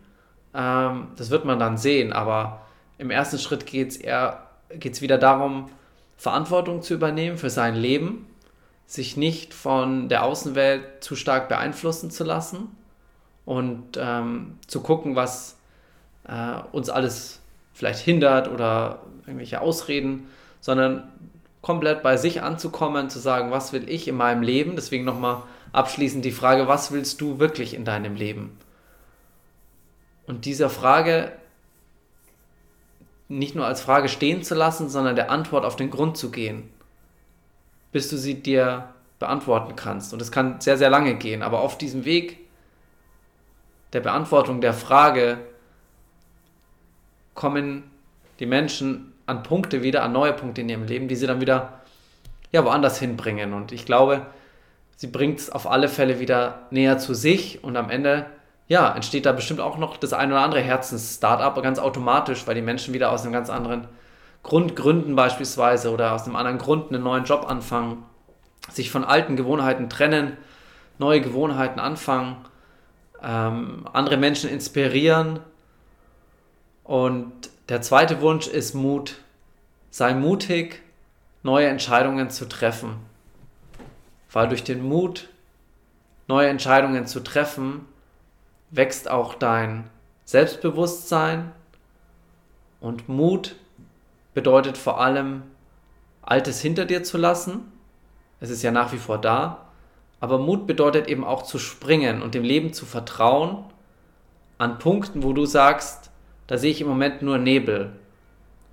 ähm, 0.54 1.08
das 1.15 1.30
wird 1.30 1.45
man 1.45 1.60
dann 1.60 1.78
sehen. 1.78 2.13
Aber 2.13 2.62
im 2.98 3.12
ersten 3.12 3.38
Schritt 3.38 3.65
geht 3.65 3.89
es 3.89 3.98
eher 3.98 4.45
geht's 4.69 5.02
wieder 5.02 5.17
darum, 5.17 5.69
Verantwortung 6.17 6.82
zu 6.82 6.93
übernehmen 6.93 7.38
für 7.38 7.50
sein 7.50 7.76
Leben, 7.76 8.28
sich 8.86 9.17
nicht 9.17 9.54
von 9.54 10.10
der 10.10 10.24
Außenwelt 10.24 11.04
zu 11.04 11.15
stark 11.15 11.50
beeinflussen 11.50 12.12
zu 12.12 12.24
lassen 12.24 12.76
und 13.45 13.98
ähm, 13.98 14.58
zu 14.67 14.82
gucken, 14.82 15.15
was 15.15 15.58
äh, 16.28 16.60
uns 16.71 16.89
alles 16.89 17.41
vielleicht 17.76 18.00
hindert 18.00 18.48
oder 18.48 19.04
irgendwelche 19.28 19.62
Ausreden, 19.62 20.28
sondern 20.62 21.12
komplett 21.62 22.02
bei 22.02 22.18
sich 22.18 22.42
anzukommen, 22.42 23.10
zu 23.10 23.20
sagen, 23.20 23.52
was 23.52 23.74
will 23.74 23.88
ich 23.90 24.08
in 24.08 24.16
meinem 24.16 24.42
Leben? 24.42 24.76
Deswegen 24.76 25.04
nochmal 25.04 25.44
abschließend 25.74 26.24
die 26.24 26.32
Frage, 26.32 26.68
was 26.68 26.92
willst 26.92 27.22
du 27.22 27.38
wirklich 27.38 27.74
in 27.74 27.86
deinem 27.86 28.16
Leben? 28.16 28.58
Und 30.26 30.46
dieser 30.46 30.70
Frage 30.70 31.32
nicht 33.28 33.56
nur 33.56 33.66
als 33.66 33.82
Frage 33.82 34.08
stehen 34.08 34.44
zu 34.44 34.56
lassen, 34.56 34.90
sondern 34.90 35.16
der 35.16 35.30
Antwort 35.30 35.66
auf 35.66 35.76
den 35.76 35.90
Grund 35.90 36.18
zu 36.18 36.32
gehen, 36.32 36.70
bis 37.92 38.10
du 38.10 38.18
sie 38.18 38.42
dir 38.42 38.90
beantworten 39.20 39.76
kannst. 39.76 40.14
Und 40.14 40.22
es 40.22 40.32
kann 40.32 40.62
sehr, 40.62 40.78
sehr 40.78 40.90
lange 40.90 41.16
gehen, 41.16 41.42
aber 41.42 41.60
auf 41.60 41.78
diesem 41.78 42.06
Weg 42.06 42.38
der 43.94 44.02
Beantwortung 44.02 44.62
der 44.62 44.74
Frage 44.74 45.40
kommen 47.36 47.84
die 48.39 48.45
Menschen 48.45 49.13
an 49.28 49.43
Punkte 49.43 49.84
wieder, 49.84 50.04
an 50.04 50.12
neue 50.12 50.34
Punkte 50.34 50.62
in 50.62 50.69
ihrem 50.69 50.86
Leben, 50.86 51.08
die 51.08 51.15
sie 51.15 51.28
dann 51.28 51.41
wieder 51.41 51.82
ja, 52.52 52.65
woanders 52.65 53.00
hinbringen. 53.00 53.54
Und 53.54 53.71
ich 53.71 53.86
glaube, 53.86 54.26
sie 54.95 55.08
bringt 55.08 55.39
es 55.39 55.50
auf 55.50 55.69
alle 55.69 55.88
Fälle 55.88 56.19
wieder 56.19 56.67
näher 56.71 56.98
zu 56.98 57.13
sich 57.13 57.63
und 57.63 57.78
am 57.78 57.89
Ende 57.89 58.26
ja, 58.67 58.93
entsteht 58.95 59.26
da 59.26 59.32
bestimmt 59.32 59.60
auch 59.60 59.78
noch 59.78 59.98
das 59.98 60.13
ein 60.13 60.32
oder 60.32 60.41
andere 60.41 60.62
Herzens-Startup 60.62 61.62
ganz 61.62 61.78
automatisch, 61.78 62.48
weil 62.48 62.56
die 62.56 62.62
Menschen 62.62 62.93
wieder 62.93 63.12
aus 63.12 63.24
einem 63.24 63.34
ganz 63.34 63.50
anderen 63.50 63.88
Grund 64.41 64.76
gründen 64.76 65.15
beispielsweise 65.15 65.91
oder 65.91 66.13
aus 66.13 66.26
einem 66.26 66.36
anderen 66.36 66.58
Grund 66.58 66.91
einen 66.91 67.04
neuen 67.04 67.26
Job 67.26 67.45
anfangen, 67.48 68.04
sich 68.71 68.89
von 68.89 69.04
alten 69.04 69.36
Gewohnheiten 69.36 69.89
trennen, 69.89 70.38
neue 70.98 71.21
Gewohnheiten 71.21 71.80
anfangen, 71.80 72.38
ähm, 73.24 73.88
andere 73.91 74.17
Menschen 74.17 74.50
inspirieren. 74.50 75.39
Und 76.86 77.34
der 77.67 77.82
zweite 77.82 78.21
Wunsch 78.21 78.48
ist 78.48 78.76
Mut. 78.76 79.15
Sei 79.89 80.13
mutig, 80.13 80.84
neue 81.41 81.67
Entscheidungen 81.67 82.30
zu 82.30 82.48
treffen. 82.48 82.98
Weil 84.32 84.48
durch 84.48 84.63
den 84.63 84.88
Mut, 84.88 85.30
neue 86.28 86.48
Entscheidungen 86.48 87.08
zu 87.08 87.21
treffen, 87.21 87.86
wächst 88.69 89.10
auch 89.10 89.34
dein 89.34 89.89
Selbstbewusstsein 90.26 91.52
und 92.80 93.10
Mut 93.10 93.56
bedeutet 94.34 94.78
vor 94.78 95.00
allem, 95.00 95.43
Altes 96.21 96.60
hinter 96.60 96.86
dir 96.86 97.04
zu 97.04 97.17
lassen. 97.17 97.71
Es 98.39 98.50
ist 98.50 98.63
ja 98.63 98.71
nach 98.71 98.91
wie 98.91 98.98
vor 98.98 99.19
da, 99.19 99.65
Aber 100.19 100.39
Mut 100.39 100.65
bedeutet 100.65 101.08
eben 101.08 101.24
auch 101.24 101.43
zu 101.43 101.60
springen 101.60 102.21
und 102.21 102.34
dem 102.34 102.43
Leben 102.43 102.74
zu 102.74 102.86
vertrauen 102.86 103.63
an 104.58 104.80
Punkten, 104.80 105.24
wo 105.24 105.34
du 105.34 105.45
sagst, 105.45 106.10
da 106.47 106.58
sehe 106.58 106.71
ich 106.71 106.81
im 106.81 106.88
Moment 106.88 107.21
nur 107.21 107.38
Nebel. 107.38 107.91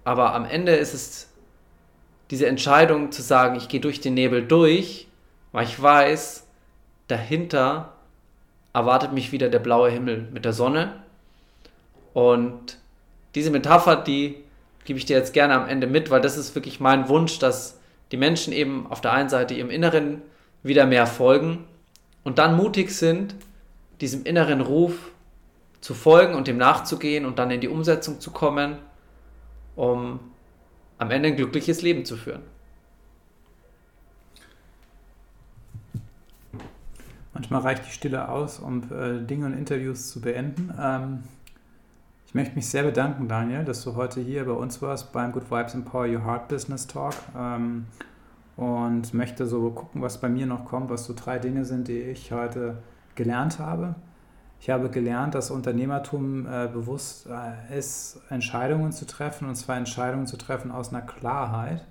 Aber 0.04 0.34
am 0.34 0.44
Ende 0.44 0.72
ist 0.72 0.94
es 0.94 1.28
diese 2.30 2.46
Entscheidung 2.46 3.12
zu 3.12 3.22
sagen, 3.22 3.56
ich 3.56 3.68
gehe 3.68 3.80
durch 3.80 4.00
den 4.00 4.14
Nebel 4.14 4.46
durch, 4.46 5.08
weil 5.52 5.64
ich 5.64 5.80
weiß, 5.80 6.46
dahinter 7.08 7.92
erwartet 8.72 9.12
mich 9.12 9.32
wieder 9.32 9.48
der 9.48 9.58
blaue 9.58 9.90
Himmel 9.90 10.28
mit 10.32 10.44
der 10.44 10.52
Sonne. 10.52 11.02
Und 12.14 12.78
diese 13.34 13.50
Metapher, 13.50 13.96
die 13.96 14.36
gebe 14.84 14.98
ich 14.98 15.04
dir 15.04 15.16
jetzt 15.16 15.32
gerne 15.32 15.54
am 15.54 15.68
Ende 15.68 15.86
mit, 15.86 16.10
weil 16.10 16.20
das 16.20 16.36
ist 16.36 16.54
wirklich 16.54 16.80
mein 16.80 17.08
Wunsch, 17.08 17.38
dass 17.38 17.78
die 18.10 18.16
Menschen 18.16 18.52
eben 18.52 18.86
auf 18.88 19.00
der 19.00 19.12
einen 19.12 19.28
Seite 19.28 19.54
ihrem 19.54 19.70
Inneren 19.70 20.22
wieder 20.62 20.86
mehr 20.86 21.06
folgen 21.06 21.64
und 22.24 22.38
dann 22.38 22.56
mutig 22.56 22.90
sind, 22.90 23.34
diesem 24.00 24.24
inneren 24.24 24.60
Ruf 24.60 25.11
zu 25.82 25.92
folgen 25.92 26.34
und 26.34 26.46
dem 26.46 26.56
nachzugehen 26.56 27.26
und 27.26 27.38
dann 27.38 27.50
in 27.50 27.60
die 27.60 27.68
Umsetzung 27.68 28.20
zu 28.20 28.30
kommen, 28.30 28.78
um 29.76 30.20
am 30.96 31.10
Ende 31.10 31.28
ein 31.28 31.36
glückliches 31.36 31.82
Leben 31.82 32.06
zu 32.06 32.16
führen. 32.16 32.42
Manchmal 37.34 37.62
reicht 37.62 37.86
die 37.86 37.90
Stille 37.90 38.28
aus, 38.28 38.60
um 38.60 38.84
äh, 38.92 39.20
Dinge 39.20 39.46
und 39.46 39.54
Interviews 39.54 40.10
zu 40.10 40.20
beenden. 40.20 40.72
Ähm, 40.80 41.24
ich 42.26 42.34
möchte 42.34 42.54
mich 42.54 42.68
sehr 42.68 42.84
bedanken, 42.84 43.26
Daniel, 43.26 43.64
dass 43.64 43.82
du 43.82 43.96
heute 43.96 44.20
hier 44.20 44.44
bei 44.44 44.52
uns 44.52 44.80
warst 44.80 45.12
beim 45.12 45.32
Good 45.32 45.50
Vibes 45.50 45.74
Empower 45.74 46.06
Your 46.06 46.24
Heart 46.24 46.48
Business 46.48 46.86
Talk. 46.86 47.14
Ähm, 47.36 47.86
und 48.56 49.12
möchte 49.14 49.46
so 49.46 49.70
gucken, 49.70 50.02
was 50.02 50.20
bei 50.20 50.28
mir 50.28 50.46
noch 50.46 50.66
kommt, 50.66 50.90
was 50.90 51.06
so 51.06 51.14
drei 51.16 51.38
Dinge 51.38 51.64
sind, 51.64 51.88
die 51.88 52.00
ich 52.02 52.32
heute 52.32 52.82
gelernt 53.14 53.58
habe. 53.58 53.96
Ich 54.62 54.70
habe 54.70 54.90
gelernt, 54.90 55.34
dass 55.34 55.50
Unternehmertum 55.50 56.46
äh, 56.46 56.68
bewusst 56.72 57.26
äh, 57.26 57.76
ist, 57.76 58.20
Entscheidungen 58.30 58.92
zu 58.92 59.08
treffen, 59.08 59.48
und 59.48 59.56
zwar 59.56 59.76
Entscheidungen 59.76 60.28
zu 60.28 60.36
treffen 60.36 60.70
aus 60.70 60.90
einer 60.90 61.02
Klarheit. 61.02 61.84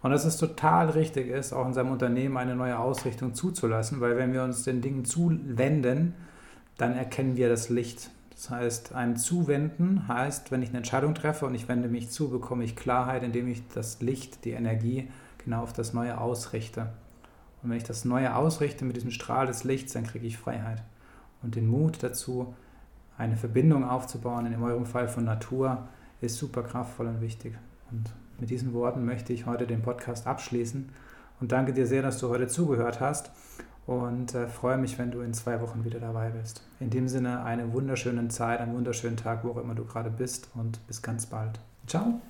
Und 0.00 0.12
dass 0.12 0.24
es 0.24 0.36
total 0.36 0.90
richtig 0.90 1.26
ist, 1.26 1.52
auch 1.52 1.66
in 1.66 1.74
seinem 1.74 1.90
Unternehmen 1.90 2.36
eine 2.36 2.54
neue 2.54 2.78
Ausrichtung 2.78 3.34
zuzulassen, 3.34 4.00
weil 4.00 4.16
wenn 4.16 4.32
wir 4.32 4.44
uns 4.44 4.62
den 4.62 4.80
Dingen 4.80 5.04
zuwenden, 5.04 6.14
dann 6.76 6.92
erkennen 6.92 7.36
wir 7.36 7.48
das 7.48 7.68
Licht. 7.68 8.10
Das 8.30 8.48
heißt, 8.48 8.94
ein 8.94 9.16
Zuwenden 9.16 10.06
heißt, 10.06 10.52
wenn 10.52 10.62
ich 10.62 10.68
eine 10.68 10.78
Entscheidung 10.78 11.16
treffe 11.16 11.46
und 11.46 11.56
ich 11.56 11.66
wende 11.66 11.88
mich 11.88 12.10
zu, 12.10 12.30
bekomme 12.30 12.62
ich 12.62 12.76
Klarheit, 12.76 13.24
indem 13.24 13.48
ich 13.48 13.66
das 13.74 14.00
Licht, 14.02 14.44
die 14.44 14.52
Energie 14.52 15.10
genau 15.44 15.64
auf 15.64 15.72
das 15.72 15.92
Neue 15.92 16.16
ausrichte. 16.16 16.92
Und 17.64 17.70
wenn 17.70 17.76
ich 17.76 17.82
das 17.82 18.04
Neue 18.04 18.36
ausrichte 18.36 18.84
mit 18.84 18.94
diesem 18.94 19.10
Strahl 19.10 19.48
des 19.48 19.64
Lichts, 19.64 19.94
dann 19.94 20.06
kriege 20.06 20.28
ich 20.28 20.38
Freiheit 20.38 20.84
und 21.44 21.54
den 21.54 21.68
Mut 21.68 22.02
dazu, 22.02 22.54
eine 23.16 23.36
Verbindung 23.36 23.88
aufzubauen, 23.88 24.46
in 24.46 24.60
eurem 24.60 24.86
Fall 24.86 25.06
von 25.06 25.24
Natur, 25.24 25.86
ist 26.20 26.36
super 26.38 26.62
kraftvoll 26.62 27.06
und 27.06 27.20
wichtig. 27.20 27.54
Und 27.90 28.10
mit 28.40 28.50
diesen 28.50 28.72
Worten 28.72 29.04
möchte 29.04 29.32
ich 29.32 29.46
heute 29.46 29.66
den 29.66 29.82
Podcast 29.82 30.26
abschließen 30.26 30.88
und 31.40 31.52
danke 31.52 31.72
dir 31.72 31.86
sehr, 31.86 32.02
dass 32.02 32.18
du 32.18 32.28
heute 32.28 32.48
zugehört 32.48 33.00
hast 33.00 33.30
und 33.86 34.34
äh, 34.34 34.48
freue 34.48 34.78
mich, 34.78 34.98
wenn 34.98 35.10
du 35.10 35.20
in 35.20 35.34
zwei 35.34 35.60
Wochen 35.60 35.84
wieder 35.84 36.00
dabei 36.00 36.30
bist. 36.30 36.62
In 36.80 36.90
dem 36.90 37.06
Sinne 37.06 37.44
eine 37.44 37.72
wunderschöne 37.72 38.26
Zeit, 38.28 38.60
einen 38.60 38.74
wunderschönen 38.74 39.16
Tag, 39.16 39.44
wo 39.44 39.50
auch 39.50 39.58
immer 39.58 39.74
du 39.74 39.84
gerade 39.84 40.10
bist 40.10 40.48
und 40.54 40.84
bis 40.86 41.02
ganz 41.02 41.26
bald. 41.26 41.60
Ciao! 41.86 42.20